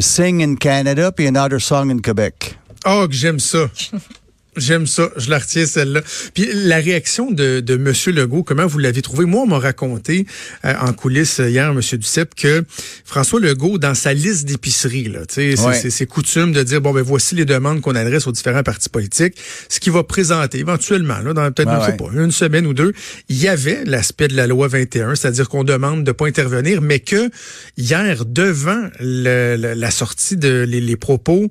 Sing 0.00 0.42
in 0.42 0.54
Canada, 0.54 1.12
puis 1.12 1.26
Another 1.26 1.60
Song 1.60 1.90
in 1.90 1.98
Quebec. 1.98 2.58
Oh, 2.86 3.06
que 3.06 3.14
j'aime 3.14 3.40
ça. 3.40 3.68
J'aime 4.56 4.86
ça, 4.86 5.10
je 5.16 5.30
la 5.30 5.38
retiens 5.38 5.66
celle-là. 5.66 6.02
Puis 6.34 6.48
la 6.52 6.76
réaction 6.76 7.30
de, 7.30 7.60
de 7.60 7.74
M. 7.74 7.92
Legault, 8.14 8.42
comment 8.42 8.66
vous 8.66 8.78
l'avez 8.78 9.02
trouvé? 9.02 9.24
Moi, 9.24 9.42
on 9.42 9.46
m'a 9.46 9.58
raconté 9.58 10.26
euh, 10.64 10.74
en 10.80 10.92
coulisses 10.92 11.38
hier, 11.38 11.70
M. 11.70 11.80
Duceppe, 11.80 12.34
que 12.34 12.64
François 13.04 13.40
Legault, 13.40 13.78
dans 13.78 13.94
sa 13.94 14.12
liste 14.12 14.46
d'épicerie, 14.46 15.08
là, 15.08 15.20
c'est 15.28 15.56
c'est 15.56 16.06
coutume 16.06 16.52
de 16.52 16.62
dire, 16.62 16.80
bon, 16.80 16.92
ben 16.92 17.02
voici 17.02 17.34
les 17.34 17.44
demandes 17.44 17.80
qu'on 17.80 17.94
adresse 17.94 18.26
aux 18.26 18.32
différents 18.32 18.62
partis 18.62 18.88
politiques, 18.88 19.36
ce 19.68 19.80
qu'il 19.80 19.92
va 19.92 20.02
présenter 20.02 20.58
éventuellement, 20.58 21.18
là, 21.18 21.32
dans 21.32 21.50
peut-être, 21.52 21.96
pas, 21.96 22.10
une 22.14 22.32
semaine 22.32 22.66
ou 22.66 22.74
deux, 22.74 22.92
il 23.28 23.36
y 23.36 23.48
avait 23.48 23.84
l'aspect 23.84 24.28
de 24.28 24.36
la 24.36 24.46
loi 24.46 24.68
21, 24.68 25.14
c'est-à-dire 25.14 25.48
qu'on 25.48 25.64
demande 25.64 26.04
de 26.04 26.12
pas 26.12 26.26
intervenir, 26.26 26.80
mais 26.82 27.00
que 27.00 27.30
hier, 27.76 28.24
devant 28.24 28.88
le, 29.00 29.56
la 29.56 29.90
sortie 29.90 30.36
de 30.36 30.64
les 30.66 30.96
propos 30.96 31.50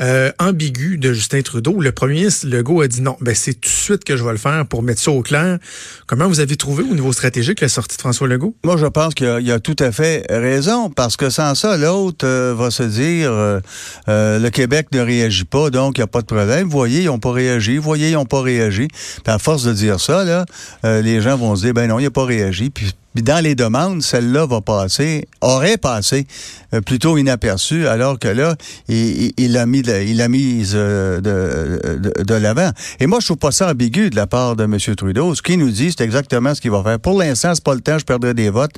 euh, 0.00 0.32
ambigu 0.40 0.98
de 0.98 1.12
Justin 1.12 1.42
Trudeau. 1.42 1.80
Le 1.80 1.92
premier 1.92 2.14
ministre 2.14 2.48
Legault 2.48 2.80
a 2.80 2.88
dit 2.88 3.00
non, 3.00 3.16
ben 3.20 3.34
c'est 3.34 3.54
tout 3.54 3.68
de 3.68 3.74
suite 3.74 4.04
que 4.04 4.16
je 4.16 4.24
vais 4.24 4.32
le 4.32 4.38
faire 4.38 4.66
pour 4.66 4.82
mettre 4.82 5.00
ça 5.00 5.12
au 5.12 5.22
clair. 5.22 5.58
Comment 6.06 6.26
vous 6.26 6.40
avez 6.40 6.56
trouvé 6.56 6.82
au 6.82 6.94
niveau 6.94 7.12
stratégique 7.12 7.60
la 7.60 7.68
sortie 7.68 7.96
de 7.96 8.00
François 8.00 8.26
Legault? 8.26 8.56
Moi, 8.64 8.76
je 8.76 8.86
pense 8.86 9.14
qu'il 9.14 9.26
a, 9.28 9.36
a, 9.36 9.58
tout 9.60 9.76
à 9.78 9.92
fait 9.92 10.26
raison, 10.28 10.90
parce 10.90 11.16
que 11.16 11.30
sans 11.30 11.54
ça, 11.54 11.76
l'autre 11.76 12.26
euh, 12.26 12.54
va 12.56 12.70
se 12.70 12.82
dire 12.82 13.30
euh, 13.32 13.60
le 14.06 14.48
Québec 14.48 14.88
ne 14.92 15.00
réagit 15.00 15.44
pas, 15.44 15.70
donc 15.70 15.98
il 15.98 16.00
n'y 16.00 16.04
a 16.04 16.08
pas 16.08 16.22
de 16.22 16.26
problème. 16.26 16.68
Voyez, 16.68 17.02
ils 17.02 17.06
n'ont 17.06 17.20
pas 17.20 17.32
réagi. 17.32 17.78
Voyez, 17.78 18.10
ils 18.10 18.14
n'ont 18.14 18.26
pas 18.26 18.42
réagi. 18.42 18.88
À 19.26 19.38
force 19.38 19.62
de 19.62 19.72
dire 19.72 20.00
ça, 20.00 20.44
les 20.82 21.20
gens 21.20 21.36
vont 21.36 21.54
se 21.54 21.66
dire 21.66 21.74
ben 21.74 21.88
non, 21.88 21.98
il 21.98 22.04
n'a 22.04 22.10
pas 22.10 22.24
réagi. 22.24 22.70
Puis 22.70 22.94
dans 23.22 23.42
les 23.42 23.54
demandes, 23.54 24.02
celle-là 24.02 24.46
va 24.46 24.60
passer, 24.60 25.28
aurait 25.40 25.76
passé 25.76 26.26
euh, 26.72 26.80
plutôt 26.80 27.16
inaperçue, 27.16 27.86
alors 27.86 28.18
que 28.18 28.28
là, 28.28 28.56
il, 28.88 29.32
il 29.36 29.56
a 29.56 29.66
mis, 29.66 29.80
il 29.80 30.20
a 30.20 30.28
mis 30.28 30.70
euh, 30.74 31.20
de, 31.20 32.22
de, 32.22 32.34
l'avant. 32.34 32.70
Et 32.98 33.06
moi, 33.06 33.20
je 33.20 33.26
trouve 33.26 33.38
pas 33.38 33.52
ça 33.52 33.70
ambigu 33.70 34.10
de 34.10 34.16
la 34.16 34.26
part 34.26 34.56
de 34.56 34.64
M. 34.64 34.78
Trudeau. 34.96 35.34
Ce 35.34 35.42
qu'il 35.42 35.58
nous 35.58 35.70
dit, 35.70 35.92
c'est 35.96 36.04
exactement 36.04 36.54
ce 36.54 36.60
qu'il 36.60 36.72
va 36.72 36.82
faire. 36.82 36.98
Pour 36.98 37.18
l'instant, 37.18 37.54
c'est 37.54 37.64
pas 37.64 37.74
le 37.74 37.80
temps, 37.80 37.98
je 37.98 38.04
perdrai 38.04 38.34
des 38.34 38.50
votes. 38.50 38.72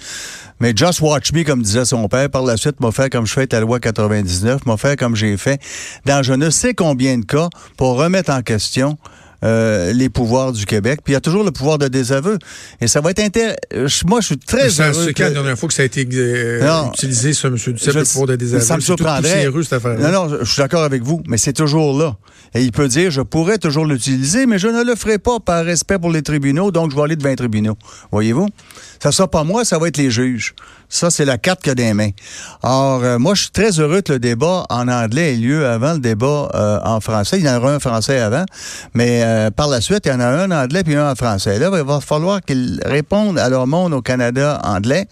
Mais 0.61 0.73
just 0.75 1.01
watch 1.01 1.33
me, 1.33 1.43
comme 1.43 1.63
disait 1.63 1.85
son 1.85 2.09
père. 2.09 2.31
Par 2.31 2.43
la 2.43 2.57
suite, 2.57 2.81
m'a 2.81 2.91
fait 2.91 3.11
comme 3.11 3.27
je 3.27 3.33
fais 3.33 3.53
à 3.55 3.57
la 3.57 3.61
loi 3.61 3.81
99, 3.81 4.67
m'a 4.67 4.77
fait 4.77 4.99
comme 4.99 5.17
j'ai 5.17 5.37
fait 5.37 5.61
dans 6.05 6.23
je 6.23 6.33
ne 6.33 6.51
sais 6.51 6.75
combien 6.75 7.19
de 7.19 7.25
cas 7.25 7.49
pour 7.77 7.97
remettre 7.97 8.31
en 8.31 8.43
question 8.43 8.97
euh, 9.47 9.93
les 9.93 10.09
pouvoirs 10.09 10.53
du 10.53 10.67
Québec. 10.67 11.01
Puis 11.05 11.13
il 11.13 11.15
y 11.15 11.17
a 11.17 11.21
toujours 11.21 11.45
le 11.45 11.53
pouvoir 11.53 11.79
de 11.79 11.89
désaveu. 11.89 12.39
Et 12.81 12.89
ça 12.89 13.01
va 13.01 13.11
être 13.11 13.21
intéressant. 13.21 13.57
Moi, 14.07 14.21
je 14.21 14.27
suis 14.27 14.39
très 14.39 14.71
ça, 14.71 14.89
heureux. 14.89 15.05
C'est 15.07 15.15
quand 15.15 15.25
la 15.25 15.31
dernière 15.31 15.59
fois 15.59 15.69
que 15.69 15.75
ça 15.75 15.83
a 15.83 15.85
été 15.85 16.07
euh, 16.13 16.85
utilisé, 16.93 17.33
ça, 17.33 17.49
M. 17.49 17.55
Duceppe, 17.55 17.95
le 17.95 18.05
pouvoir 18.05 18.27
de 18.27 18.37
désaveu? 18.37 18.63
Ça 18.63 18.77
me 18.77 18.81
surprendrait. 18.81 19.47
non, 19.47 20.11
non, 20.11 20.39
je 20.41 20.45
suis 20.45 20.61
d'accord 20.61 20.83
avec 20.83 21.03
vous, 21.03 21.23
mais 21.29 21.39
c'est 21.39 21.53
toujours 21.53 21.97
là. 21.97 22.17
Et 22.55 22.63
il 22.63 22.73
peut 22.73 22.89
dire, 22.89 23.11
je 23.11 23.21
pourrais 23.21 23.59
toujours 23.59 23.87
l'utiliser, 23.87 24.47
mais 24.47 24.59
je 24.59 24.69
ne 24.69 24.83
le 24.83 24.95
ferai 24.95 25.19
pas 25.19 25.39
par 25.41 25.65
respect 25.65 25.99
pour 25.99 26.11
les 26.11 26.23
tribunaux, 26.23 26.71
donc 26.71 26.91
je 26.91 26.97
vais 26.97 27.03
aller 27.03 27.17
devant 27.17 27.29
les 27.29 27.37
tribunaux. 27.37 27.77
Voyez-vous? 28.11 28.49
Ça 29.03 29.13
sera 29.13 29.29
pas 29.29 29.45
moi, 29.45 29.65
ça 29.65 29.79
va 29.79 29.89
être 29.89 29.97
les 29.97 30.11
juges. 30.11 30.55
Ça, 30.89 31.11
c'est 31.11 31.25
la 31.25 31.37
carte 31.39 31.67
a 31.69 31.75
des 31.75 31.95
mains. 31.95 32.11
Or, 32.63 33.03
euh, 33.03 33.19
moi, 33.19 33.35
je 33.35 33.43
suis 33.43 33.51
très 33.51 33.81
heureux 33.81 34.03
que 34.03 34.13
le 34.13 34.19
débat 34.19 34.65
en 34.71 34.89
anglais 34.89 35.35
ait 35.35 35.37
lieu 35.37 35.67
avant 35.67 35.95
le 35.95 35.99
débat 35.99 36.49
euh, 36.55 36.79
en 36.85 37.01
français. 37.01 37.39
Il 37.39 37.45
y 37.45 37.49
en 37.49 37.57
aura 37.57 37.73
un 37.73 37.81
français 37.81 38.19
avant, 38.21 38.45
mais 38.95 39.23
euh, 39.25 39.51
par 39.51 39.69
la 39.69 39.81
suite, 39.81 40.07
il 40.07 40.13
y 40.13 40.15
en 40.15 40.21
a 40.21 40.27
un 40.27 40.51
en 40.51 40.55
anglais 40.55 40.85
puis 40.85 40.95
un 40.95 41.11
en 41.11 41.15
français. 41.15 41.59
Là, 41.59 41.71
il 41.73 41.83
va 41.83 42.01
falloir 42.01 42.41
qu'ils 42.41 42.81
répondent 42.85 43.39
à 43.39 43.49
leur 43.49 43.67
monde 43.67 43.95
au 43.95 44.03
Canada 44.03 44.61
anglais 44.63 45.09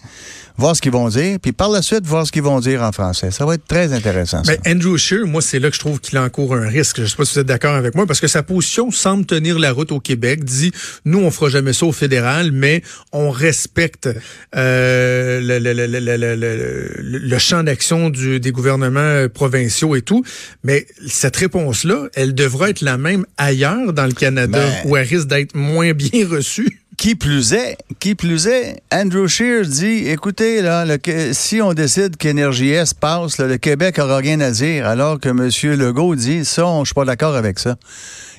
voir 0.57 0.75
ce 0.75 0.81
qu'ils 0.81 0.91
vont 0.91 1.09
dire, 1.09 1.37
puis 1.41 1.51
par 1.51 1.69
la 1.69 1.81
suite, 1.81 2.05
voir 2.05 2.25
ce 2.25 2.31
qu'ils 2.31 2.43
vont 2.43 2.59
dire 2.59 2.81
en 2.81 2.91
français. 2.91 3.31
Ça 3.31 3.45
va 3.45 3.55
être 3.55 3.67
très 3.67 3.93
intéressant. 3.93 4.41
Mais 4.47 4.59
Andrew 4.67 4.97
Scheer, 4.97 5.25
moi, 5.25 5.41
c'est 5.41 5.59
là 5.59 5.69
que 5.69 5.75
je 5.75 5.79
trouve 5.79 5.99
qu'il 5.99 6.17
encourt 6.17 6.55
un 6.55 6.67
risque. 6.67 6.97
Je 6.97 7.01
ne 7.03 7.07
sais 7.07 7.15
pas 7.15 7.25
si 7.25 7.33
vous 7.33 7.39
êtes 7.39 7.47
d'accord 7.47 7.75
avec 7.75 7.95
moi, 7.95 8.05
parce 8.05 8.19
que 8.19 8.27
sa 8.27 8.43
position 8.43 8.91
semble 8.91 9.25
tenir 9.25 9.59
la 9.59 9.71
route 9.71 9.91
au 9.91 9.99
Québec. 9.99 10.43
Dit, 10.43 10.71
nous, 11.03 11.19
on 11.19 11.31
fera 11.31 11.49
jamais 11.49 11.73
ça 11.73 11.85
au 11.85 11.91
fédéral, 11.91 12.51
mais 12.51 12.83
on 13.11 13.29
respecte 13.29 14.09
euh, 14.55 15.39
le, 15.41 15.59
le, 15.59 15.73
le, 15.73 17.19
le, 17.19 17.37
champ 17.37 17.63
d'action 17.63 18.09
des 18.09 18.51
gouvernements 18.51 19.27
provinciaux 19.33 19.95
et 19.95 20.01
tout. 20.01 20.23
Mais 20.63 20.87
cette 21.07 21.35
réponse-là, 21.35 22.07
elle 22.15 22.33
devra 22.33 22.69
être 22.69 22.81
la 22.81 22.97
même 22.97 23.25
ailleurs 23.37 23.93
dans 23.93 24.05
le 24.05 24.13
Canada, 24.13 24.59
ben 24.59 24.89
où 24.89 24.95
elle 24.95 25.07
risque 25.07 25.27
d'être 25.27 25.55
moins 25.55 25.93
bien 25.93 26.27
reçue. 26.27 26.84
Qui 27.05 27.13
plus 27.13 27.53
est, 27.53 27.77
qui 27.99 28.15
plus 28.15 28.47
est, 28.47 28.81
Andrew 28.91 29.27
Scheer 29.27 29.67
dit, 29.67 30.07
écoutez, 30.07 30.63
là, 30.63 30.87
si 31.33 31.61
on 31.61 31.75
décide 31.75 32.17
qu'Énergie 32.17 32.71
S 32.71 32.95
passe, 32.95 33.37
le 33.37 33.57
Québec 33.57 33.99
aura 33.99 34.17
rien 34.17 34.39
à 34.39 34.49
dire, 34.49 34.87
alors 34.87 35.19
que 35.19 35.29
M. 35.29 35.77
Legault 35.79 36.15
dit, 36.15 36.43
ça, 36.45 36.63
je 36.79 36.85
suis 36.85 36.95
pas 36.95 37.05
d'accord 37.05 37.35
avec 37.35 37.59
ça. 37.59 37.75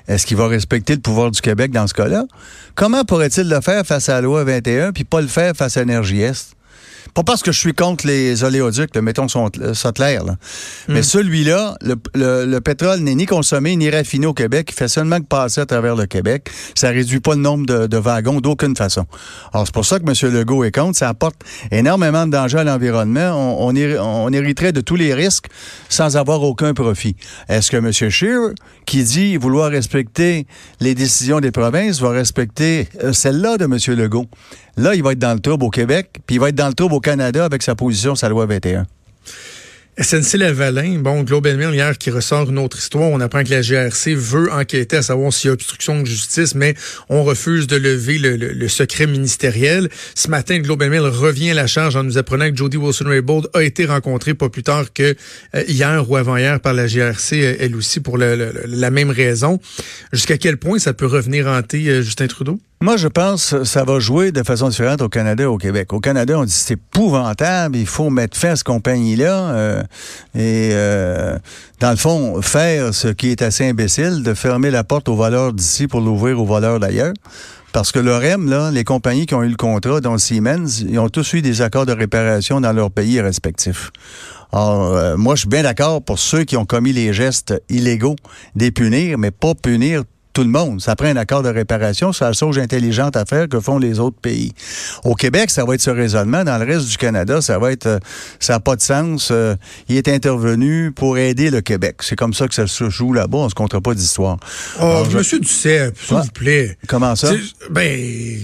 Est-ce 0.08 0.26
qu'il 0.26 0.36
va 0.36 0.48
respecter 0.48 0.96
le 0.96 1.00
pouvoir 1.00 1.30
du 1.30 1.40
Québec 1.40 1.70
dans 1.70 1.86
ce 1.86 1.94
cas-là? 1.94 2.24
Comment 2.74 3.04
pourrait-il 3.04 3.48
le 3.48 3.60
faire 3.60 3.86
face 3.86 4.08
à 4.08 4.14
la 4.14 4.22
loi 4.22 4.42
21 4.42 4.90
puis 4.90 5.04
pas 5.04 5.20
le 5.20 5.28
faire 5.28 5.54
face 5.54 5.76
à 5.76 5.82
Énergie 5.82 6.22
Est? 6.22 6.55
Pas 7.16 7.22
parce 7.22 7.42
que 7.42 7.50
je 7.50 7.58
suis 7.58 7.72
contre 7.72 8.06
les 8.06 8.44
oléoducs, 8.44 8.94
mettons 8.96 9.26
ça 9.26 9.92
clair. 9.92 10.22
Là. 10.22 10.36
Mais 10.88 11.00
hmm. 11.00 11.02
celui-là, 11.02 11.78
le, 12.14 12.58
pétrole 12.58 13.00
n'est 13.00 13.14
ni 13.14 13.24
consommé 13.24 13.74
ni 13.74 13.88
raffiné 13.88 14.26
au 14.26 14.34
Québec. 14.34 14.68
Il 14.70 14.74
fait 14.74 14.88
seulement 14.88 15.18
que 15.18 15.24
passer 15.24 15.62
à 15.62 15.66
travers 15.66 15.96
le 15.96 16.04
Québec. 16.04 16.50
Ça 16.74 16.90
réduit 16.90 17.20
pas 17.20 17.34
le 17.34 17.40
nombre 17.40 17.64
de, 17.64 17.96
wagons 17.96 18.42
d'aucune 18.42 18.76
façon. 18.76 19.06
Alors, 19.54 19.64
c'est 19.64 19.72
pour 19.72 19.86
ça 19.86 19.98
que 19.98 20.04
M. 20.04 20.30
Legault 20.30 20.62
est 20.64 20.72
contre. 20.72 20.98
Ça 20.98 21.08
apporte 21.08 21.36
énormément 21.70 22.26
de 22.26 22.32
danger 22.32 22.58
à 22.58 22.64
l'environnement. 22.64 23.60
On, 23.60 23.74
on, 23.74 24.32
hériterait 24.34 24.72
de 24.72 24.82
tous 24.82 24.96
les 24.96 25.14
risques 25.14 25.46
sans 25.88 26.18
avoir 26.18 26.42
aucun 26.42 26.74
profit. 26.74 27.16
Est-ce 27.48 27.70
que 27.70 27.78
M. 27.78 27.92
Scheer, 27.92 28.50
qui 28.84 29.04
dit 29.04 29.38
vouloir 29.38 29.70
respecter 29.70 30.46
les 30.80 30.94
décisions 30.94 31.40
des 31.40 31.50
provinces, 31.50 31.98
va 31.98 32.10
respecter 32.10 32.88
euh, 33.02 33.14
celle-là 33.14 33.56
de 33.56 33.64
M. 33.64 33.78
Legault? 33.96 34.26
Là, 34.78 34.94
il 34.94 35.02
va 35.02 35.12
être 35.12 35.18
dans 35.18 35.32
le 35.32 35.40
trouble 35.40 35.64
au 35.64 35.70
Québec, 35.70 36.20
puis 36.26 36.36
il 36.36 36.38
va 36.38 36.50
être 36.50 36.54
dans 36.54 36.68
le 36.68 36.74
trouble 36.74 36.94
au 36.94 37.00
Canada 37.06 37.44
avec 37.44 37.62
sa 37.62 37.76
position, 37.76 38.16
sa 38.16 38.28
loi 38.28 38.46
21. 38.46 38.84
SNC-Lavalin, 39.96 40.98
bon, 40.98 41.22
Global 41.22 41.56
Mail 41.56 41.72
hier 41.72 41.96
qui 41.96 42.10
ressort 42.10 42.50
une 42.50 42.58
autre 42.58 42.78
histoire. 42.78 43.08
On 43.10 43.20
apprend 43.20 43.44
que 43.44 43.50
la 43.50 43.62
GRC 43.62 44.12
veut 44.16 44.52
enquêter 44.52 44.96
à 44.96 45.02
savoir 45.02 45.32
s'il 45.32 45.46
y 45.46 45.50
a 45.50 45.52
obstruction 45.52 46.00
de 46.00 46.04
justice, 46.04 46.56
mais 46.56 46.74
on 47.08 47.22
refuse 47.22 47.68
de 47.68 47.76
lever 47.76 48.18
le, 48.18 48.68
secret 48.68 49.06
ministériel. 49.06 49.88
Ce 50.16 50.28
matin, 50.28 50.58
Global 50.58 50.90
Mail 50.90 51.02
revient 51.02 51.52
à 51.52 51.54
la 51.54 51.68
charge 51.68 51.94
en 51.94 52.02
nous 52.02 52.18
apprenant 52.18 52.50
que 52.50 52.56
Jody 52.56 52.76
Wilson-Raybould 52.76 53.50
a 53.54 53.62
été 53.62 53.86
rencontrée 53.86 54.34
pas 54.34 54.48
plus 54.48 54.64
tard 54.64 54.92
que 54.92 55.14
euh, 55.54 55.62
hier 55.68 56.10
ou 56.10 56.16
avant-hier 56.16 56.58
par 56.58 56.74
la 56.74 56.88
GRC, 56.88 57.40
euh, 57.40 57.56
elle 57.60 57.76
aussi, 57.76 58.00
pour 58.00 58.18
la 58.18 58.90
même 58.90 59.10
raison. 59.10 59.60
Jusqu'à 60.12 60.38
quel 60.38 60.56
point 60.56 60.80
ça 60.80 60.92
peut 60.92 61.06
revenir 61.06 61.46
hanter 61.46 61.88
euh, 61.88 62.02
Justin 62.02 62.26
Trudeau? 62.26 62.58
Moi, 62.82 62.98
je 62.98 63.08
pense 63.08 63.52
que 63.52 63.64
ça 63.64 63.84
va 63.84 63.98
jouer 64.00 64.32
de 64.32 64.42
façon 64.42 64.68
différente 64.68 65.00
au 65.00 65.08
Canada 65.08 65.44
et 65.44 65.46
au 65.46 65.56
Québec. 65.56 65.94
Au 65.94 66.00
Canada, 66.00 66.38
on 66.38 66.44
dit 66.44 66.52
c'est 66.52 66.74
épouvantable, 66.74 67.74
il 67.74 67.86
faut 67.86 68.10
mettre 68.10 68.36
fin 68.36 68.50
à 68.50 68.56
cette 68.56 68.66
compagnie-là. 68.66 69.50
Euh, 69.50 69.82
et 70.34 70.72
euh, 70.72 71.38
dans 71.80 71.90
le 71.90 71.96
fond, 71.96 72.42
faire 72.42 72.92
ce 72.92 73.08
qui 73.08 73.30
est 73.30 73.40
assez 73.40 73.66
imbécile, 73.66 74.22
de 74.22 74.34
fermer 74.34 74.70
la 74.70 74.84
porte 74.84 75.08
aux 75.08 75.16
valeurs 75.16 75.54
d'ici 75.54 75.86
pour 75.86 76.02
l'ouvrir 76.02 76.38
aux 76.38 76.44
valeurs 76.44 76.78
d'ailleurs. 76.78 77.14
Parce 77.72 77.92
que 77.92 77.98
l'OREM, 77.98 78.48
là, 78.50 78.70
les 78.70 78.84
compagnies 78.84 79.24
qui 79.24 79.34
ont 79.34 79.42
eu 79.42 79.48
le 79.48 79.56
contrat, 79.56 80.02
dont 80.02 80.18
Siemens, 80.18 80.82
ils 80.86 80.98
ont 80.98 81.08
tous 81.08 81.32
eu 81.32 81.40
des 81.40 81.62
accords 81.62 81.86
de 81.86 81.92
réparation 81.92 82.60
dans 82.60 82.74
leurs 82.74 82.90
pays 82.90 83.22
respectifs. 83.22 83.90
Alors, 84.52 84.94
euh, 84.94 85.16
moi, 85.16 85.34
je 85.34 85.40
suis 85.40 85.48
bien 85.48 85.62
d'accord 85.62 86.02
pour 86.02 86.18
ceux 86.18 86.44
qui 86.44 86.58
ont 86.58 86.66
commis 86.66 86.92
les 86.92 87.14
gestes 87.14 87.54
illégaux, 87.70 88.16
des 88.54 88.70
punir, 88.70 89.16
mais 89.16 89.30
pas 89.30 89.54
punir 89.54 90.04
tout 90.36 90.42
le 90.42 90.50
monde. 90.50 90.82
Ça 90.82 90.94
prend 90.96 91.06
un 91.06 91.16
accord 91.16 91.42
de 91.42 91.48
réparation. 91.48 92.12
C'est 92.12 92.26
la 92.26 92.34
sauge 92.34 92.58
intelligente 92.58 93.16
à 93.16 93.24
faire 93.24 93.48
que 93.48 93.58
font 93.58 93.78
les 93.78 93.98
autres 94.00 94.18
pays. 94.20 94.52
Au 95.02 95.14
Québec, 95.14 95.48
ça 95.48 95.64
va 95.64 95.74
être 95.74 95.80
ce 95.80 95.88
raisonnement. 95.88 96.44
Dans 96.44 96.58
le 96.58 96.66
reste 96.66 96.88
du 96.88 96.98
Canada, 96.98 97.40
ça 97.40 97.58
va 97.58 97.72
être, 97.72 97.86
euh, 97.86 97.98
ça 98.38 98.52
n'a 98.52 98.60
pas 98.60 98.76
de 98.76 98.82
sens. 98.82 99.30
Euh, 99.30 99.54
il 99.88 99.96
est 99.96 100.08
intervenu 100.08 100.92
pour 100.92 101.16
aider 101.16 101.48
le 101.48 101.62
Québec. 101.62 101.96
C'est 102.00 102.16
comme 102.16 102.34
ça 102.34 102.46
que 102.48 102.54
ça 102.54 102.66
se 102.66 102.90
joue 102.90 103.14
là-bas. 103.14 103.38
On 103.38 103.48
se 103.48 103.54
comptera 103.54 103.80
pas 103.80 103.94
d'histoire. 103.94 104.36
Oh, 104.78 105.04
Monsieur 105.10 105.40
Duceppe, 105.40 105.96
s'il 105.98 106.16
vous 106.18 106.30
plaît. 106.34 106.76
Comment 106.86 107.16
ça? 107.16 107.32
Ben, 107.70 108.38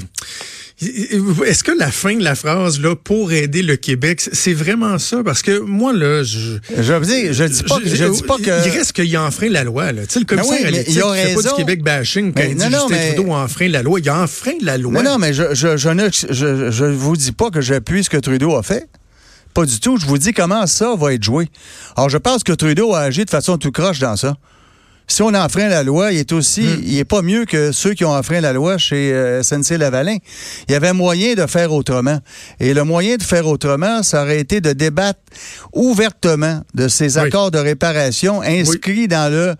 est-ce 0.83 1.63
que 1.63 1.73
la 1.73 1.91
fin 1.91 2.17
de 2.17 2.25
la 2.25 2.35
phrase 2.35 2.81
là 2.81 2.97
pour 2.97 3.33
aider 3.33 3.63
le 3.63 3.77
Québec, 3.77 4.21
c'est 4.21 4.53
vraiment 4.53 4.99
ça? 4.99 5.23
Parce 5.25 5.43
que 5.43 5.59
moi 5.59 5.93
là, 5.93 6.23
je 6.23 6.59
je 6.77 6.93
veux 6.93 7.07
dire, 7.07 7.33
je 7.33 7.45
dis 7.45 7.63
pas, 7.63 7.79
je, 7.85 7.95
je 7.95 8.05
dis 8.05 8.23
pas 8.23 8.37
que 8.37 8.67
il 8.67 8.71
reste 8.71 8.93
qu'il 8.93 9.17
enfreint 9.17 9.49
la 9.49 9.65
loi 9.65 9.93
là. 9.93 10.07
Tu 10.07 10.15
sais 10.15 10.21
le 10.21 10.25
commissaire 10.25 10.53
ben 10.53 10.63
oui, 10.63 10.67
à 10.67 10.71
l'éthique 10.71 11.03
fait 11.03 11.35
pas 11.35 11.43
du 11.43 11.55
Québec 11.57 11.83
bashing 11.83 12.33
quand 12.33 12.43
il 12.43 12.57
dit 12.57 12.69
non, 12.69 12.89
Justin 12.89 13.13
Trudeau 13.15 13.33
enfreint 13.33 13.69
la 13.69 13.83
loi, 13.83 14.01
il 14.01 14.09
a 14.09 14.21
enfreint 14.23 14.59
la 14.61 14.79
loi. 14.79 14.93
Non 14.93 15.03
non, 15.03 15.19
mais 15.19 15.33
je 15.33 15.55
je 15.55 15.77
je 15.77 15.89
ne 15.89 16.09
je, 16.11 16.71
je 16.71 16.85
vous 16.85 17.17
dis 17.17 17.33
pas 17.33 17.51
que 17.51 17.61
j'appuie 17.61 18.05
ce 18.05 18.11
que 18.11 18.17
Trudeau 18.17 18.57
a 18.57 18.63
fait. 18.63 18.89
Pas 19.55 19.67
du 19.67 19.81
tout. 19.81 19.99
Je 19.99 20.07
vous 20.07 20.19
dis 20.19 20.33
comment 20.33 20.67
ça 20.67 20.95
va 20.97 21.13
être 21.13 21.23
joué. 21.23 21.49
Alors, 21.97 22.09
je 22.09 22.17
pense 22.17 22.43
que 22.43 22.53
Trudeau 22.53 22.95
a 22.95 23.01
agi 23.01 23.25
de 23.25 23.31
façon 23.31 23.59
tout 23.59 23.71
croche 23.71 23.99
dans 23.99 24.17
ça 24.17 24.37
si 25.13 25.21
on 25.21 25.35
enfreint 25.35 25.69
la 25.69 25.83
loi, 25.83 26.11
il 26.13 26.19
est 26.19 26.33
aussi, 26.33 26.63
hmm. 26.63 26.83
il 26.85 26.99
est 26.99 27.05
pas 27.05 27.21
mieux 27.21 27.45
que 27.45 27.71
ceux 27.71 27.93
qui 27.93 28.05
ont 28.05 28.15
enfreint 28.15 28.41
la 28.41 28.55
loi 28.55 28.79
chez 28.79 29.13
euh, 29.13 29.43
SNC-Lavalin. 29.43 30.17
Il 30.69 30.73
y 30.73 30.75
avait 30.75 30.95
moyen 30.95 31.35
de 31.35 31.47
faire 31.47 31.73
autrement. 31.73 32.19
Et 32.61 32.73
le 32.73 32.85
moyen 32.85 33.17
de 33.17 33.23
faire 33.23 33.47
autrement, 33.47 34.03
ça 34.03 34.23
aurait 34.23 34.41
été 34.41 34.63
de 34.63 34.73
débattre 34.73 35.21
ouvertement 35.75 36.63
de 36.75 36.89
ces 36.89 37.19
accords 37.19 37.51
de 37.51 37.59
réparation 37.59 38.41
inscrits 38.43 39.07
dans 39.07 39.31
le, 39.31 39.55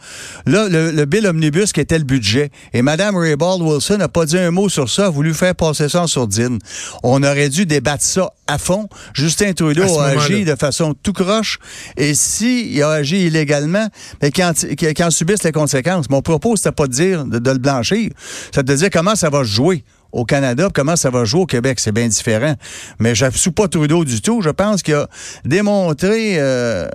le, 0.47 1.05
bill 1.05 1.27
omnibus 1.27 1.73
qui 1.73 1.81
était 1.81 1.99
le 1.99 2.05
budget. 2.05 2.51
Et 2.73 2.81
Mme 2.81 3.17
Raybould 3.17 3.61
Wilson 3.61 3.99
n'a 3.99 4.09
pas 4.09 4.25
dit 4.25 4.39
un 4.39 4.51
mot 4.51 4.69
sur 4.69 4.89
ça, 4.89 5.07
a 5.07 5.11
voulu 5.11 5.35
faire 5.35 5.55
passer 5.55 5.89
ça 5.89 6.03
en 6.03 6.07
sourdine. 6.07 6.59
On 7.03 7.23
aurait 7.23 7.51
dû 7.51 7.67
débattre 7.67 8.05
ça 8.05 8.31
à 8.47 8.59
fond. 8.59 8.89
Justin 9.15 9.53
Trudeau 9.53 9.99
a 9.99 10.09
agi 10.09 10.45
de 10.45 10.55
façon 10.55 10.95
tout 10.95 11.13
croche. 11.13 11.59
Et 11.97 12.15
s'il 12.15 12.73
il 12.73 12.83
a 12.83 12.91
agi 12.91 13.27
illégalement, 13.27 13.87
mais 14.23 14.31
quand, 14.31 14.53
quand 14.79 15.11
les 15.45 15.53
conséquences. 15.53 16.09
Mon 16.11 16.23
propos, 16.23 16.57
c'était 16.57 16.73
pas 16.73 16.87
de 16.87 16.93
dire 16.93 17.25
de, 17.25 17.51
le 17.51 17.59
blanchir, 17.59 18.11
c'est 18.53 18.65
de 18.65 18.75
dire 18.75 18.91
comment 18.91 19.15
ça 19.15 19.31
va 19.31 19.43
jouer 19.43 19.85
au 20.13 20.27
Canada, 20.27 20.69
comment 20.73 20.95
ça 20.95 21.09
va 21.09 21.25
jouer 21.25 21.41
au 21.41 21.47
Québec, 21.47 21.81
c'est 21.81 21.93
bien 21.93 22.07
différent. 22.07 22.55
Mais 22.99 23.15
je 23.15 23.25
ne 23.25 23.51
pas 23.51 23.67
Trudeau 23.67 24.05
du 24.05 24.21
tout. 24.21 24.43
Je 24.43 24.51
pense 24.51 24.83
qu'il 24.83 24.95
a 24.95 25.09
démontré, 25.45 26.35
euh, 26.39 26.87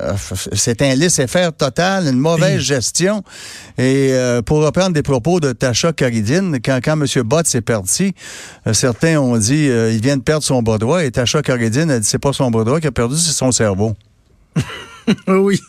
c'est 0.54 0.82
un 0.84 0.94
laisser-faire 0.94 1.52
total, 1.52 2.06
une 2.06 2.20
mauvaise 2.20 2.62
gestion. 2.62 3.24
Et 3.80 4.10
euh, 4.12 4.44
pour 4.44 4.64
reprendre 4.64 4.92
des 4.92 5.02
propos 5.02 5.40
de 5.40 5.52
Tasha 5.52 5.94
Caridine, 5.94 6.60
quand, 6.64 6.80
quand 6.84 6.94
M. 6.94 7.24
Bott 7.24 7.48
s'est 7.48 7.62
parti, 7.62 8.14
euh, 8.68 8.74
certains 8.74 9.18
ont 9.20 9.38
dit 9.38 9.66
il 9.66 10.02
vient 10.02 10.18
de 10.18 10.22
perdre 10.22 10.44
son 10.44 10.62
bras 10.62 10.78
droit. 10.78 11.04
Et 11.04 11.10
Tasha 11.10 11.42
Caridine 11.42 11.90
a 11.90 12.00
dit 12.00 12.08
c'est 12.08 12.20
pas 12.20 12.34
son 12.34 12.52
bras 12.52 12.64
droit 12.64 12.80
qui 12.80 12.88
a 12.88 12.92
perdu, 12.92 13.18
c'est 13.18 13.34
son 13.34 13.52
cerveau. 13.52 13.96
oui. 15.28 15.60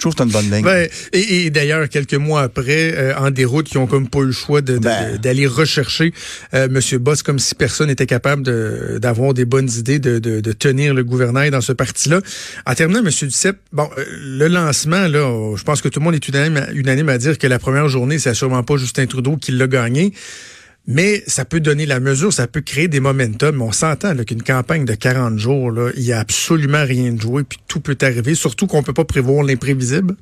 Je 0.00 0.08
trouve 0.08 0.14
que 0.14 0.22
c'est 0.22 0.24
une 0.24 0.32
bonne 0.32 0.50
ligne. 0.50 0.64
Ben, 0.64 0.88
et, 1.12 1.50
d'ailleurs, 1.50 1.86
quelques 1.90 2.14
mois 2.14 2.40
après, 2.40 2.94
euh, 2.96 3.14
en 3.18 3.30
déroute, 3.30 3.68
qui 3.68 3.76
ont 3.76 3.86
comme 3.86 4.08
pas 4.08 4.20
eu 4.20 4.26
le 4.26 4.32
choix 4.32 4.62
ben. 4.62 5.18
d'aller 5.18 5.46
rechercher 5.46 6.14
euh, 6.54 6.68
M. 6.68 6.98
Boss, 6.98 7.22
comme 7.22 7.38
si 7.38 7.54
personne 7.54 7.88
n'était 7.88 8.06
capable 8.06 8.98
d'avoir 8.98 9.34
des 9.34 9.44
bonnes 9.44 9.68
idées 9.70 9.98
de, 9.98 10.18
de, 10.18 10.52
tenir 10.52 10.94
le 10.94 11.04
gouvernail 11.04 11.50
dans 11.50 11.60
ce 11.60 11.74
parti-là. 11.74 12.20
En 12.64 12.74
terminant, 12.74 13.00
M. 13.00 13.10
Duceppe, 13.10 13.58
bon, 13.74 13.90
euh, 13.98 14.04
le 14.22 14.48
lancement, 14.48 15.06
là, 15.06 15.54
je 15.54 15.62
pense 15.64 15.82
que 15.82 15.88
tout 15.88 16.00
le 16.00 16.04
monde 16.04 16.14
est 16.14 16.26
unanime, 16.26 16.66
unanime 16.72 17.10
à 17.10 17.18
dire 17.18 17.36
que 17.36 17.46
la 17.46 17.58
première 17.58 17.88
journée, 17.88 18.18
c'est 18.18 18.32
sûrement 18.32 18.62
pas 18.62 18.78
Justin 18.78 19.04
Trudeau 19.04 19.36
qui 19.36 19.52
l'a 19.52 19.66
gagné. 19.66 20.14
Mais 20.86 21.22
ça 21.26 21.44
peut 21.44 21.60
donner 21.60 21.86
la 21.86 22.00
mesure, 22.00 22.32
ça 22.32 22.46
peut 22.46 22.62
créer 22.62 22.88
des 22.88 23.00
momentum. 23.00 23.62
On 23.62 23.70
s'entend 23.70 24.16
qu'une 24.24 24.42
campagne 24.42 24.84
de 24.84 24.94
40 24.94 25.38
jours, 25.38 25.70
là, 25.70 25.90
il 25.96 26.02
n'y 26.02 26.12
a 26.12 26.18
absolument 26.18 26.84
rien 26.84 27.12
de 27.12 27.20
joué, 27.20 27.44
puis 27.44 27.58
tout 27.68 27.80
peut 27.80 27.98
arriver, 28.00 28.34
surtout 28.34 28.66
qu'on 28.66 28.82
peut 28.82 28.94
pas 28.94 29.04
prévoir 29.04 29.44
l'imprévisible. 29.44 30.16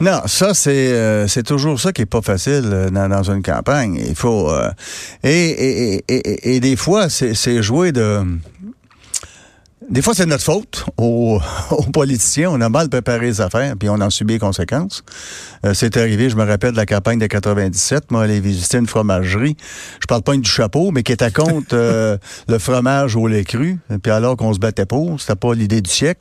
Non, 0.00 0.20
ça, 0.26 0.54
c'est 0.54 0.92
euh, 0.92 1.28
c'est 1.28 1.42
toujours 1.42 1.78
ça 1.78 1.92
qui 1.92 2.02
est 2.02 2.06
pas 2.06 2.22
facile 2.22 2.64
euh, 2.64 2.90
dans, 2.90 3.08
dans 3.08 3.30
une 3.30 3.42
campagne. 3.42 4.00
Il 4.08 4.14
faut... 4.14 4.50
Euh, 4.50 4.70
et, 5.22 5.30
et, 5.30 6.04
et, 6.08 6.56
et, 6.56 6.60
des 6.60 6.76
fois, 6.76 7.08
c'est 7.08 7.62
jouer 7.62 7.92
de 7.92 8.20
des 9.90 10.02
fois, 10.02 10.12
c'est 10.14 10.26
notre 10.26 10.44
faute 10.44 10.84
aux, 10.98 11.40
politiciens. 11.92 12.50
On 12.50 12.60
a 12.60 12.68
mal 12.68 12.88
préparé 12.88 13.26
les 13.26 13.40
affaires, 13.40 13.74
puis 13.78 13.88
on 13.88 13.94
en 13.94 14.10
subit 14.10 14.34
les 14.34 14.38
conséquences. 14.38 15.02
Euh, 15.64 15.72
c'est 15.72 15.96
arrivé, 15.96 16.28
je 16.28 16.36
me 16.36 16.44
rappelle 16.44 16.72
de 16.72 16.76
la 16.76 16.84
campagne 16.84 17.18
de 17.18 17.26
97. 17.26 18.10
Moi, 18.10 18.22
aller 18.22 18.40
visiter 18.40 18.78
une 18.78 18.86
fromagerie. 18.86 19.56
Je 20.00 20.06
parle 20.06 20.22
pas 20.22 20.36
du 20.36 20.48
chapeau, 20.48 20.90
mais 20.90 21.02
qui 21.02 21.12
était 21.12 21.30
contre 21.30 21.68
euh, 21.72 22.18
le 22.48 22.58
fromage 22.58 23.16
au 23.16 23.26
lait 23.26 23.44
cru. 23.44 23.78
Puis 24.02 24.12
alors 24.12 24.36
qu'on 24.36 24.52
se 24.52 24.58
battait 24.58 24.84
pour, 24.84 25.20
c'était 25.20 25.36
pas 25.36 25.54
l'idée 25.54 25.80
du 25.80 25.90
siècle. 25.90 26.20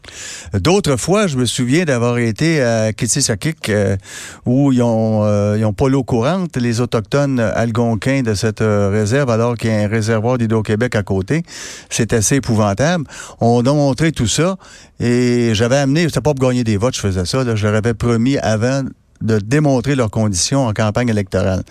D'autres 0.53 0.95
fois, 0.95 1.27
je 1.27 1.37
me 1.37 1.45
souviens 1.45 1.83
d'avoir 1.83 2.17
été 2.19 2.61
à 2.61 2.93
Kitsisakik, 2.93 3.69
euh, 3.69 3.97
où 4.45 4.71
ils 4.71 4.81
ont, 4.81 5.55
ils 5.55 5.65
ont 5.65 5.73
pas 5.73 5.89
l'eau 5.89 6.03
courante, 6.03 6.55
les 6.55 6.79
autochtones 6.79 7.39
algonquins 7.39 8.21
de 8.21 8.33
cette 8.33 8.61
réserve, 8.61 9.29
alors 9.29 9.57
qu'il 9.57 9.69
y 9.69 9.73
a 9.73 9.79
un 9.79 9.87
réservoir 9.87 10.37
d'Hydro-Québec 10.37 10.95
à 10.95 11.03
côté. 11.03 11.43
C'est 11.89 12.13
assez 12.13 12.35
épouvantable. 12.35 13.05
On 13.41 13.56
montré 13.63 14.11
tout 14.11 14.27
ça 14.27 14.57
et 14.99 15.51
j'avais 15.53 15.77
amené, 15.77 16.03
c'était 16.03 16.21
pas 16.21 16.33
pour 16.33 16.47
gagner 16.47 16.63
des 16.63 16.77
votes, 16.77 16.95
je 16.95 17.01
faisais 17.01 17.25
ça, 17.25 17.55
je 17.55 17.67
leur 17.67 17.75
avais 17.75 17.93
promis 17.93 18.37
avant 18.37 18.83
de 19.21 19.39
démontrer 19.39 19.95
leurs 19.95 20.11
conditions 20.11 20.67
en 20.67 20.73
campagne 20.73 21.09
électorale. 21.09 21.63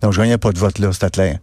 Donc, 0.00 0.12
je 0.12 0.20
gagnais 0.20 0.38
pas 0.38 0.52
de 0.52 0.58
vote 0.58 0.78
là, 0.78 0.92
c'était 0.92 1.10
clair. 1.10 1.38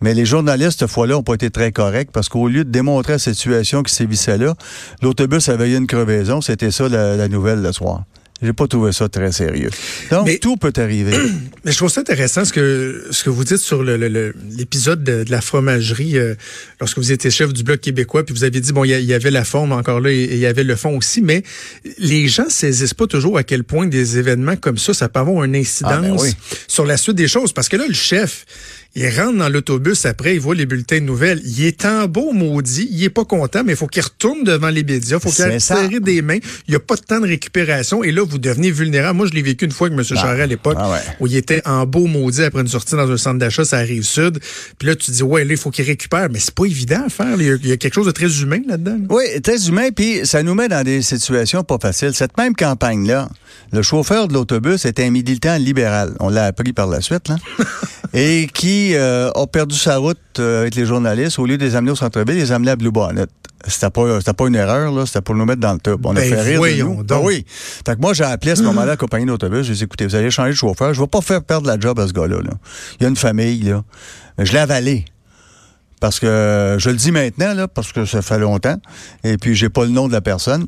Mais 0.00 0.14
les 0.14 0.24
journalistes, 0.24 0.80
cette 0.80 0.90
fois-là, 0.90 1.18
ont 1.18 1.22
pas 1.22 1.34
été 1.34 1.50
très 1.50 1.72
corrects 1.72 2.10
parce 2.12 2.28
qu'au 2.28 2.46
lieu 2.48 2.64
de 2.64 2.70
démontrer 2.70 3.14
la 3.14 3.18
situation 3.18 3.82
qui 3.82 3.92
sévissait 3.92 4.38
là, 4.38 4.54
l'autobus 5.02 5.48
avait 5.48 5.70
eu 5.70 5.76
une 5.76 5.86
crevaison. 5.86 6.40
C'était 6.40 6.70
ça 6.70 6.88
la 6.88 7.28
nouvelle 7.28 7.62
le 7.62 7.72
soir. 7.72 8.04
J'ai 8.40 8.52
pas 8.52 8.68
trouvé 8.68 8.92
ça 8.92 9.08
très 9.08 9.32
sérieux. 9.32 9.70
Donc, 10.10 10.38
tout 10.40 10.56
peut 10.56 10.72
arriver. 10.76 11.16
Mais 11.64 11.72
je 11.72 11.76
trouve 11.76 11.90
ça 11.90 12.02
intéressant 12.02 12.44
ce 12.44 12.52
que 12.52 13.06
ce 13.10 13.24
que 13.24 13.30
vous 13.30 13.42
dites 13.42 13.58
sur 13.58 13.82
l'épisode 13.82 15.02
de, 15.02 15.24
la 15.28 15.40
fromagerie 15.40 16.16
euh, 16.16 16.34
lorsque 16.80 16.98
vous 16.98 17.10
étiez 17.10 17.30
chef 17.30 17.52
du 17.52 17.64
Bloc 17.64 17.80
québécois, 17.80 18.24
puis 18.24 18.32
vous 18.32 18.44
avez 18.44 18.60
dit, 18.60 18.72
bon, 18.72 18.84
il 18.84 18.90
y, 18.90 19.12
avait 19.12 19.32
la 19.32 19.44
forme 19.44 19.72
encore 19.72 20.00
là, 20.00 20.12
et 20.12 20.24
il 20.24 20.38
y 20.38 20.46
avait 20.46 20.62
le 20.62 20.76
fond 20.76 20.96
aussi, 20.96 21.20
mais 21.20 21.42
les 21.98 22.28
gens 22.28 22.48
saisissent 22.48 22.94
pas 22.94 23.08
toujours 23.08 23.38
à 23.38 23.42
quel 23.42 23.64
point 23.64 23.86
des 23.86 24.18
événements 24.18 24.56
comme 24.56 24.78
ça, 24.78 24.94
ça 24.94 25.08
peut 25.08 25.18
avoir 25.18 25.42
une 25.42 25.56
ah, 25.56 25.58
ben 25.58 25.60
incidence 25.60 26.36
sur 26.68 26.86
la 26.86 26.96
suite 26.96 27.16
des 27.16 27.28
choses. 27.28 27.52
Parce 27.52 27.68
que 27.68 27.76
là, 27.76 27.86
le 27.88 27.94
chef, 27.94 28.44
il 28.94 29.08
rentre 29.10 29.38
dans 29.38 29.48
l'autobus 29.48 30.06
après, 30.06 30.34
il 30.34 30.40
voit 30.40 30.54
les 30.54 30.66
bulletins 30.66 30.96
de 30.96 31.04
nouvelles. 31.04 31.40
Il 31.44 31.64
est 31.64 31.84
en 31.84 32.08
beau 32.08 32.32
maudit, 32.32 32.88
il 32.90 33.04
est 33.04 33.10
pas 33.10 33.24
content, 33.24 33.62
mais 33.64 33.74
il 33.74 33.76
faut 33.76 33.86
qu'il 33.86 34.02
retourne 34.02 34.44
devant 34.44 34.70
les 34.70 34.82
médias, 34.82 35.18
il 35.18 35.20
faut 35.20 35.30
qu'il 35.30 35.60
serre 35.60 35.88
des 36.00 36.22
mains. 36.22 36.38
Il 36.66 36.70
n'y 36.70 36.74
a 36.74 36.80
pas 36.80 36.96
de 36.96 37.02
temps 37.02 37.20
de 37.20 37.26
récupération 37.26 38.02
et 38.02 38.10
là, 38.10 38.24
vous 38.24 38.38
devenez 38.38 38.70
vulnérable. 38.70 39.16
Moi, 39.16 39.26
je 39.26 39.34
l'ai 39.34 39.42
vécu 39.42 39.66
une 39.66 39.72
fois 39.72 39.88
avec 39.88 39.98
M. 39.98 40.04
Ah. 40.10 40.20
Charest 40.20 40.42
à 40.42 40.46
l'époque, 40.46 40.78
ah 40.80 40.98
où 41.20 41.26
il 41.26 41.36
était 41.36 41.62
en 41.66 41.86
beau 41.86 42.06
maudit 42.06 42.42
après 42.42 42.62
une 42.62 42.68
sortie 42.68 42.96
dans 42.96 43.10
un 43.10 43.16
centre 43.16 43.38
d'achat, 43.38 43.64
ça 43.64 43.76
arrive 43.76 44.02
sud. 44.02 44.40
Puis 44.78 44.88
là, 44.88 44.96
tu 44.96 45.10
dis, 45.10 45.22
ouais, 45.22 45.44
là, 45.44 45.52
il 45.52 45.58
faut 45.58 45.70
qu'il 45.70 45.84
récupère. 45.84 46.28
Mais 46.30 46.38
c'est 46.38 46.54
pas 46.54 46.64
évident 46.64 47.04
à 47.06 47.08
faire. 47.08 47.40
Il 47.40 47.66
y, 47.66 47.72
a, 47.72 47.76
quelque 47.76 47.94
chose 47.94 48.06
de 48.06 48.12
très 48.12 48.40
humain 48.40 48.60
là-dedans. 48.66 48.98
Oui, 49.10 49.24
très 49.42 49.68
humain, 49.68 49.90
puis 49.94 50.20
ça 50.24 50.42
nous 50.42 50.54
met 50.54 50.68
dans 50.68 50.82
des 50.82 51.02
situations 51.02 51.62
pas 51.62 51.78
faciles. 51.80 52.14
Cette 52.14 52.36
même 52.36 52.56
campagne-là, 52.56 53.28
le 53.72 53.82
chauffeur 53.82 54.28
de 54.28 54.34
l'autobus 54.34 54.86
était 54.86 55.04
un 55.04 55.10
militant 55.10 55.56
libéral. 55.56 56.14
On 56.20 56.30
l'a 56.30 56.46
appris 56.46 56.72
par 56.72 56.86
la 56.86 57.00
suite, 57.00 57.28
là. 57.28 57.36
et 58.14 58.48
qui 58.52 58.77
euh, 58.94 59.30
a 59.30 59.46
perdu 59.46 59.76
sa 59.76 59.98
route 59.98 60.18
euh, 60.38 60.62
avec 60.62 60.74
les 60.74 60.86
journalistes. 60.86 61.38
Au 61.38 61.46
lieu 61.46 61.58
de 61.58 61.64
les 61.64 61.76
amener 61.76 61.92
au 61.92 61.96
centre-ville, 61.96 62.36
les 62.36 62.52
amener 62.52 62.72
à 62.72 62.76
Blue 62.76 62.90
Bonnet. 62.90 63.26
C'était 63.66 63.90
pas, 63.90 64.20
c'était 64.20 64.32
pas 64.32 64.46
une 64.46 64.54
erreur, 64.54 64.92
là. 64.92 65.04
C'était 65.06 65.20
pour 65.20 65.34
nous 65.34 65.44
mettre 65.44 65.60
dans 65.60 65.72
le 65.72 65.78
top. 65.78 66.00
On 66.04 66.10
a 66.10 66.14
ben, 66.14 66.28
fait 66.28 66.40
rire 66.40 66.62
de 66.62 66.82
nous. 66.82 67.02
Ben 67.04 67.20
oui. 67.22 67.44
Fait 67.48 67.96
que 67.96 68.00
moi, 68.00 68.14
j'ai 68.14 68.24
appelé 68.24 68.52
à 68.52 68.56
ce 68.56 68.62
moment-là 68.62 68.86
la 68.86 68.96
compagnie 68.96 69.26
d'autobus. 69.26 69.66
J'ai 69.66 69.74
dit, 69.74 69.84
écoutez, 69.84 70.06
vous 70.06 70.14
allez 70.14 70.30
changer 70.30 70.50
de 70.50 70.56
chauffeur. 70.56 70.94
Je 70.94 71.00
vais 71.00 71.08
pas 71.08 71.20
faire 71.20 71.42
perdre 71.42 71.66
la 71.66 71.78
job 71.78 71.98
à 71.98 72.06
ce 72.06 72.12
gars-là, 72.12 72.36
là. 72.36 72.52
Il 72.98 73.02
y 73.02 73.06
a 73.06 73.08
une 73.08 73.16
famille, 73.16 73.62
là. 73.62 73.82
Je 74.38 74.52
l'ai 74.52 74.60
avalé. 74.60 75.04
Parce 76.00 76.20
que 76.20 76.76
je 76.78 76.90
le 76.90 76.96
dis 76.96 77.10
maintenant, 77.10 77.54
là, 77.54 77.68
parce 77.68 77.92
que 77.92 78.04
ça 78.04 78.22
fait 78.22 78.38
longtemps. 78.38 78.76
Et 79.24 79.36
puis, 79.36 79.54
j'ai 79.54 79.68
pas 79.68 79.84
le 79.84 79.90
nom 79.90 80.06
de 80.06 80.12
la 80.12 80.20
personne. 80.20 80.66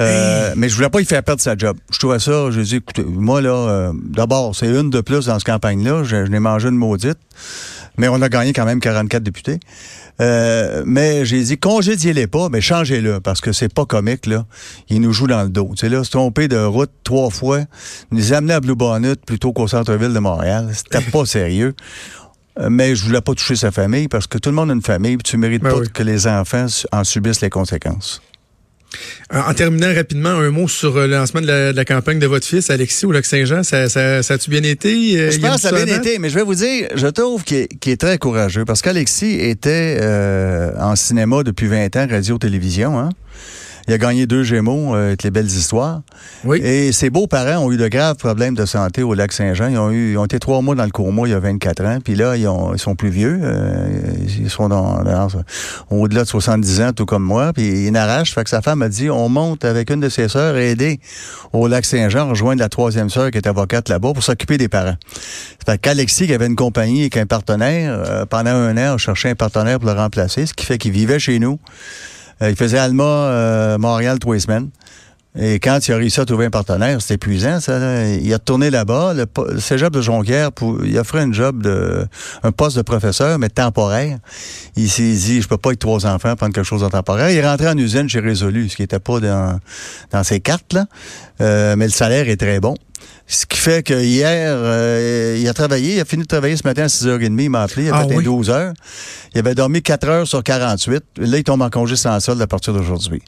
Euh, 0.00 0.52
mais 0.56 0.68
je 0.68 0.74
voulais 0.74 0.90
pas 0.90 1.00
y 1.00 1.04
faire 1.04 1.22
perdre 1.22 1.40
sa 1.40 1.56
job. 1.56 1.76
Je 1.90 1.98
trouvais 1.98 2.18
ça, 2.18 2.50
je 2.50 2.60
dis, 2.60 2.76
écoutez, 2.76 3.04
moi, 3.04 3.40
là, 3.40 3.50
euh, 3.50 3.92
d'abord, 3.94 4.54
c'est 4.56 4.68
une 4.68 4.90
de 4.90 5.00
plus 5.00 5.26
dans 5.26 5.38
cette 5.38 5.46
campagne-là. 5.46 6.02
Je, 6.04 6.16
n'ai 6.16 6.40
mangé 6.40 6.68
une 6.68 6.76
maudite. 6.76 7.18
Mais 7.96 8.08
on 8.08 8.20
a 8.22 8.28
gagné 8.28 8.52
quand 8.52 8.64
même 8.64 8.80
44 8.80 9.22
députés. 9.22 9.60
Euh, 10.20 10.82
mais 10.84 11.24
j'ai 11.24 11.42
dit, 11.42 11.58
congédiez-les 11.58 12.26
pas, 12.26 12.48
mais 12.48 12.60
changez-le, 12.60 13.20
parce 13.20 13.40
que 13.40 13.52
c'est 13.52 13.72
pas 13.72 13.84
comique, 13.84 14.26
là. 14.26 14.46
Ils 14.88 15.00
nous 15.00 15.12
jouent 15.12 15.28
dans 15.28 15.42
le 15.42 15.48
dos. 15.48 15.70
Tu 15.76 15.86
sais, 15.86 15.88
là, 15.88 16.02
se 16.02 16.10
tromper 16.10 16.48
de 16.48 16.58
route 16.58 16.90
trois 17.04 17.30
fois, 17.30 17.60
nous 18.10 18.32
amener 18.32 18.54
à 18.54 18.60
Blue 18.60 18.74
Bonnet 18.74 19.14
plutôt 19.26 19.52
qu'au 19.52 19.68
centre-ville 19.68 20.12
de 20.12 20.18
Montréal. 20.18 20.70
C'était 20.72 21.08
pas 21.10 21.24
sérieux. 21.24 21.74
Euh, 22.60 22.68
mais 22.70 22.94
je 22.94 23.04
voulais 23.04 23.20
pas 23.20 23.34
toucher 23.34 23.56
sa 23.56 23.70
famille 23.70 24.08
parce 24.08 24.26
que 24.26 24.38
tout 24.38 24.50
le 24.50 24.54
monde 24.54 24.70
a 24.70 24.74
une 24.74 24.82
famille, 24.82 25.16
puis 25.16 25.30
tu 25.30 25.36
mérites 25.36 25.62
ben 25.62 25.72
pas 25.72 25.86
que 25.86 26.02
les 26.02 26.26
enfants 26.26 26.66
en 26.92 27.04
subissent 27.04 27.40
les 27.40 27.50
conséquences. 27.50 28.22
Euh, 29.32 29.40
en 29.40 29.52
terminant 29.54 29.92
rapidement, 29.92 30.28
un 30.28 30.50
mot 30.50 30.68
sur 30.68 30.96
euh, 30.96 31.08
le 31.08 31.14
lancement 31.14 31.40
de 31.40 31.72
la, 31.74 31.84
campagne 31.84 32.20
de 32.20 32.28
votre 32.28 32.46
fils, 32.46 32.70
Alexis, 32.70 33.06
au 33.06 33.10
Lac-Saint-Jean. 33.10 33.64
Ça, 33.64 33.88
ça, 33.88 34.22
ça 34.22 34.34
a-tu 34.34 34.50
bien 34.50 34.62
été? 34.62 35.32
je 35.32 35.40
pense 35.40 35.56
que 35.56 35.60
ça 35.62 35.68
a 35.70 35.84
bien 35.84 35.98
été, 35.98 36.20
mais 36.20 36.30
je 36.30 36.36
vais 36.36 36.44
vous 36.44 36.54
dire, 36.54 36.88
je 36.94 37.08
trouve 37.08 37.42
qu'il 37.42 37.66
est, 37.86 38.00
très 38.00 38.18
courageux 38.18 38.64
parce 38.64 38.82
qu'Alexis 38.82 39.40
était 39.40 39.98
en 40.78 40.94
cinéma 40.94 41.42
depuis 41.42 41.66
20 41.66 41.96
ans, 41.96 42.06
radio-télévision. 42.08 43.00
Hein? 43.00 43.08
Il 43.86 43.92
a 43.92 43.98
gagné 43.98 44.26
deux 44.26 44.42
Gémeaux 44.42 44.94
euh, 44.94 45.08
avec 45.08 45.22
les 45.22 45.30
belles 45.30 45.46
histoires. 45.46 46.02
Oui. 46.44 46.58
Et 46.62 46.92
ses 46.92 47.10
beaux-parents 47.10 47.64
ont 47.64 47.72
eu 47.72 47.76
de 47.76 47.88
graves 47.88 48.16
problèmes 48.16 48.54
de 48.54 48.64
santé 48.64 49.02
au 49.02 49.12
lac 49.12 49.32
Saint-Jean. 49.32 49.68
Ils 49.68 49.78
ont 49.78 49.90
eu, 49.90 50.16
ont 50.16 50.24
été 50.24 50.38
trois 50.38 50.62
mois 50.62 50.74
dans 50.74 50.84
le 50.84 50.90
coma 50.90 51.22
il 51.26 51.32
y 51.32 51.34
a 51.34 51.38
24 51.38 51.84
ans. 51.84 51.98
Puis 52.02 52.14
là, 52.14 52.36
ils, 52.36 52.48
ont, 52.48 52.72
ils 52.72 52.78
sont 52.78 52.94
plus 52.94 53.10
vieux. 53.10 53.38
Euh, 53.42 54.00
ils 54.26 54.48
sont 54.48 54.68
dans, 54.68 55.02
au-delà 55.90 56.24
de 56.24 56.28
70 56.28 56.80
ans, 56.80 56.92
tout 56.92 57.04
comme 57.04 57.24
moi. 57.24 57.52
Puis 57.52 57.86
ils 57.86 57.92
n'arrachent. 57.92 58.34
Fait 58.34 58.44
que 58.44 58.50
sa 58.50 58.62
femme 58.62 58.80
a 58.80 58.88
dit, 58.88 59.10
on 59.10 59.28
monte 59.28 59.64
avec 59.66 59.90
une 59.90 60.00
de 60.00 60.08
ses 60.08 60.28
sœurs 60.28 60.56
et 60.56 60.70
aider 60.70 60.98
au 61.52 61.68
lac 61.68 61.84
Saint-Jean, 61.84 62.28
rejoindre 62.28 62.60
la 62.60 62.70
troisième 62.70 63.10
sœur 63.10 63.30
qui 63.30 63.38
est 63.38 63.46
avocate 63.46 63.90
là-bas 63.90 64.14
pour 64.14 64.22
s'occuper 64.22 64.56
des 64.56 64.68
parents. 64.68 64.96
Fait 65.66 65.78
qu'Alexis, 65.78 66.26
qui 66.26 66.34
avait 66.34 66.46
une 66.46 66.56
compagnie 66.56 67.04
et 67.04 67.18
un 67.18 67.26
partenaire, 67.26 67.92
euh, 67.92 68.24
pendant 68.26 68.50
un 68.50 68.76
an, 68.76 68.94
on 68.94 68.98
cherchait 68.98 69.30
un 69.30 69.34
partenaire 69.34 69.78
pour 69.78 69.90
le 69.90 69.96
remplacer, 69.96 70.46
ce 70.46 70.54
qui 70.54 70.64
fait 70.64 70.78
qu'il 70.78 70.92
vivait 70.92 71.18
chez 71.18 71.38
nous. 71.38 71.58
Euh, 72.42 72.50
il 72.50 72.56
faisait 72.56 72.78
Alma, 72.78 73.04
euh, 73.04 73.78
Montréal 73.78 74.18
trois 74.18 74.38
semaines. 74.38 74.70
Et 75.36 75.58
quand 75.58 75.80
il 75.88 75.92
a 75.92 75.96
réussi 75.96 76.20
à 76.20 76.24
trouver 76.24 76.46
un 76.46 76.50
partenaire, 76.50 77.02
c'était 77.02 77.14
épuisant, 77.14 77.58
ça. 77.58 78.06
Il 78.06 78.32
a 78.32 78.38
tourné 78.38 78.70
là-bas. 78.70 79.14
Le, 79.14 79.58
cégep 79.58 79.92
de 79.92 80.00
Jonquière, 80.00 80.52
pour, 80.52 80.84
il 80.84 80.96
offrait 80.96 81.22
un 81.22 81.32
job 81.32 81.60
de, 81.60 82.06
un 82.44 82.52
poste 82.52 82.76
de 82.76 82.82
professeur, 82.82 83.40
mais 83.40 83.48
temporaire. 83.48 84.18
Il 84.76 84.88
s'est 84.88 85.02
dit, 85.02 85.42
je 85.42 85.48
peux 85.48 85.56
pas 85.56 85.70
avec 85.70 85.80
trois 85.80 86.06
enfants 86.06 86.36
prendre 86.36 86.54
quelque 86.54 86.64
chose 86.64 86.82
de 86.82 86.88
temporaire. 86.88 87.30
Il 87.30 87.36
est 87.36 87.48
rentré 87.48 87.68
en 87.68 87.76
usine 87.76 88.08
chez 88.08 88.20
Résolu, 88.20 88.68
ce 88.68 88.76
qui 88.76 88.84
était 88.84 89.00
pas 89.00 89.18
dans, 89.18 89.58
dans 90.12 90.22
ses 90.22 90.38
cartes, 90.38 90.72
là. 90.72 90.86
Euh, 91.40 91.74
mais 91.76 91.86
le 91.86 91.92
salaire 91.92 92.28
est 92.28 92.36
très 92.36 92.60
bon. 92.60 92.76
Ce 93.26 93.46
qui 93.46 93.56
fait 93.56 93.82
que 93.82 93.94
hier, 94.02 94.54
euh, 94.54 95.38
il 95.40 95.48
a 95.48 95.54
travaillé, 95.54 95.94
il 95.94 96.00
a 96.00 96.04
fini 96.04 96.24
de 96.24 96.28
travailler 96.28 96.56
ce 96.56 96.64
matin 96.64 96.82
à 96.82 96.86
6h30, 96.86 97.42
il 97.42 97.50
m'a 97.50 97.62
appelé, 97.62 97.84
il 97.86 97.90
a 97.90 97.96
ah 97.96 98.06
fait 98.06 98.22
12 98.22 98.50
heures. 98.50 98.74
Il 99.34 99.38
avait 99.38 99.54
dormi 99.54 99.80
4 99.80 100.08
heures 100.08 100.28
sur 100.28 100.42
48. 100.42 101.02
Là, 101.18 101.38
il 101.38 101.42
tombe 101.44 101.62
en 101.62 101.70
congé 101.70 101.96
sans 101.96 102.20
solde 102.20 102.42
à 102.42 102.46
partir 102.46 102.74
d'aujourd'hui. 102.74 103.22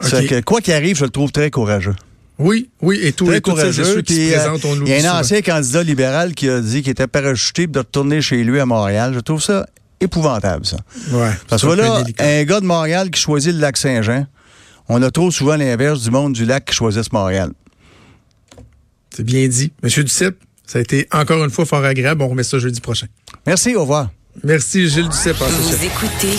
que, 0.00 0.40
quoi 0.42 0.60
qu'il 0.60 0.74
arrive, 0.74 0.96
je 0.96 1.04
le 1.04 1.10
trouve 1.10 1.32
très 1.32 1.50
courageux. 1.50 1.96
Oui, 2.38 2.70
oui, 2.82 3.00
et 3.02 3.12
tout, 3.12 3.26
très 3.26 3.40
courageux. 3.40 4.02
qui 4.02 4.34
euh, 4.34 4.56
Il 4.82 4.88
y 4.88 4.94
a 4.94 5.14
un 5.14 5.20
ancien 5.20 5.40
candidat 5.40 5.82
libéral 5.82 6.34
qui 6.34 6.48
a 6.48 6.60
dit 6.60 6.82
qu'il 6.82 6.92
était 6.92 7.08
parachuté 7.08 7.66
de 7.66 7.78
retourner 7.78 8.20
chez 8.20 8.44
lui 8.44 8.60
à 8.60 8.66
Montréal. 8.66 9.12
Je 9.14 9.20
trouve 9.20 9.42
ça 9.42 9.66
épouvantable, 9.98 10.64
ça. 10.64 10.76
Ouais, 11.10 11.30
Parce 11.48 11.62
que 11.62 11.68
là, 11.68 12.04
un 12.18 12.44
gars 12.44 12.60
de 12.60 12.66
Montréal 12.66 13.10
qui 13.10 13.20
choisit 13.20 13.52
le 13.52 13.60
lac 13.60 13.76
Saint-Jean, 13.76 14.26
on 14.88 15.02
a 15.02 15.10
trop 15.10 15.30
souvent 15.30 15.56
l'inverse 15.56 16.02
du 16.02 16.10
monde 16.10 16.32
du 16.32 16.44
lac 16.44 16.64
qui 16.66 16.74
choisissent 16.74 17.12
Montréal. 17.12 17.50
C'est 19.14 19.24
bien 19.24 19.46
dit. 19.48 19.72
Monsieur 19.82 20.04
Duceppe, 20.04 20.36
ça 20.66 20.78
a 20.78 20.82
été 20.82 21.06
encore 21.12 21.42
une 21.44 21.50
fois 21.50 21.66
fort 21.66 21.84
agréable. 21.84 22.22
On 22.22 22.28
remet 22.28 22.42
ça 22.42 22.58
jeudi 22.58 22.80
prochain. 22.80 23.06
Merci, 23.46 23.74
au 23.74 23.82
revoir. 23.82 24.10
Merci, 24.44 24.88
Gilles 24.88 25.08
Duceppe. 25.08 25.36
Vous 25.36 25.84
écoutez 25.84 26.36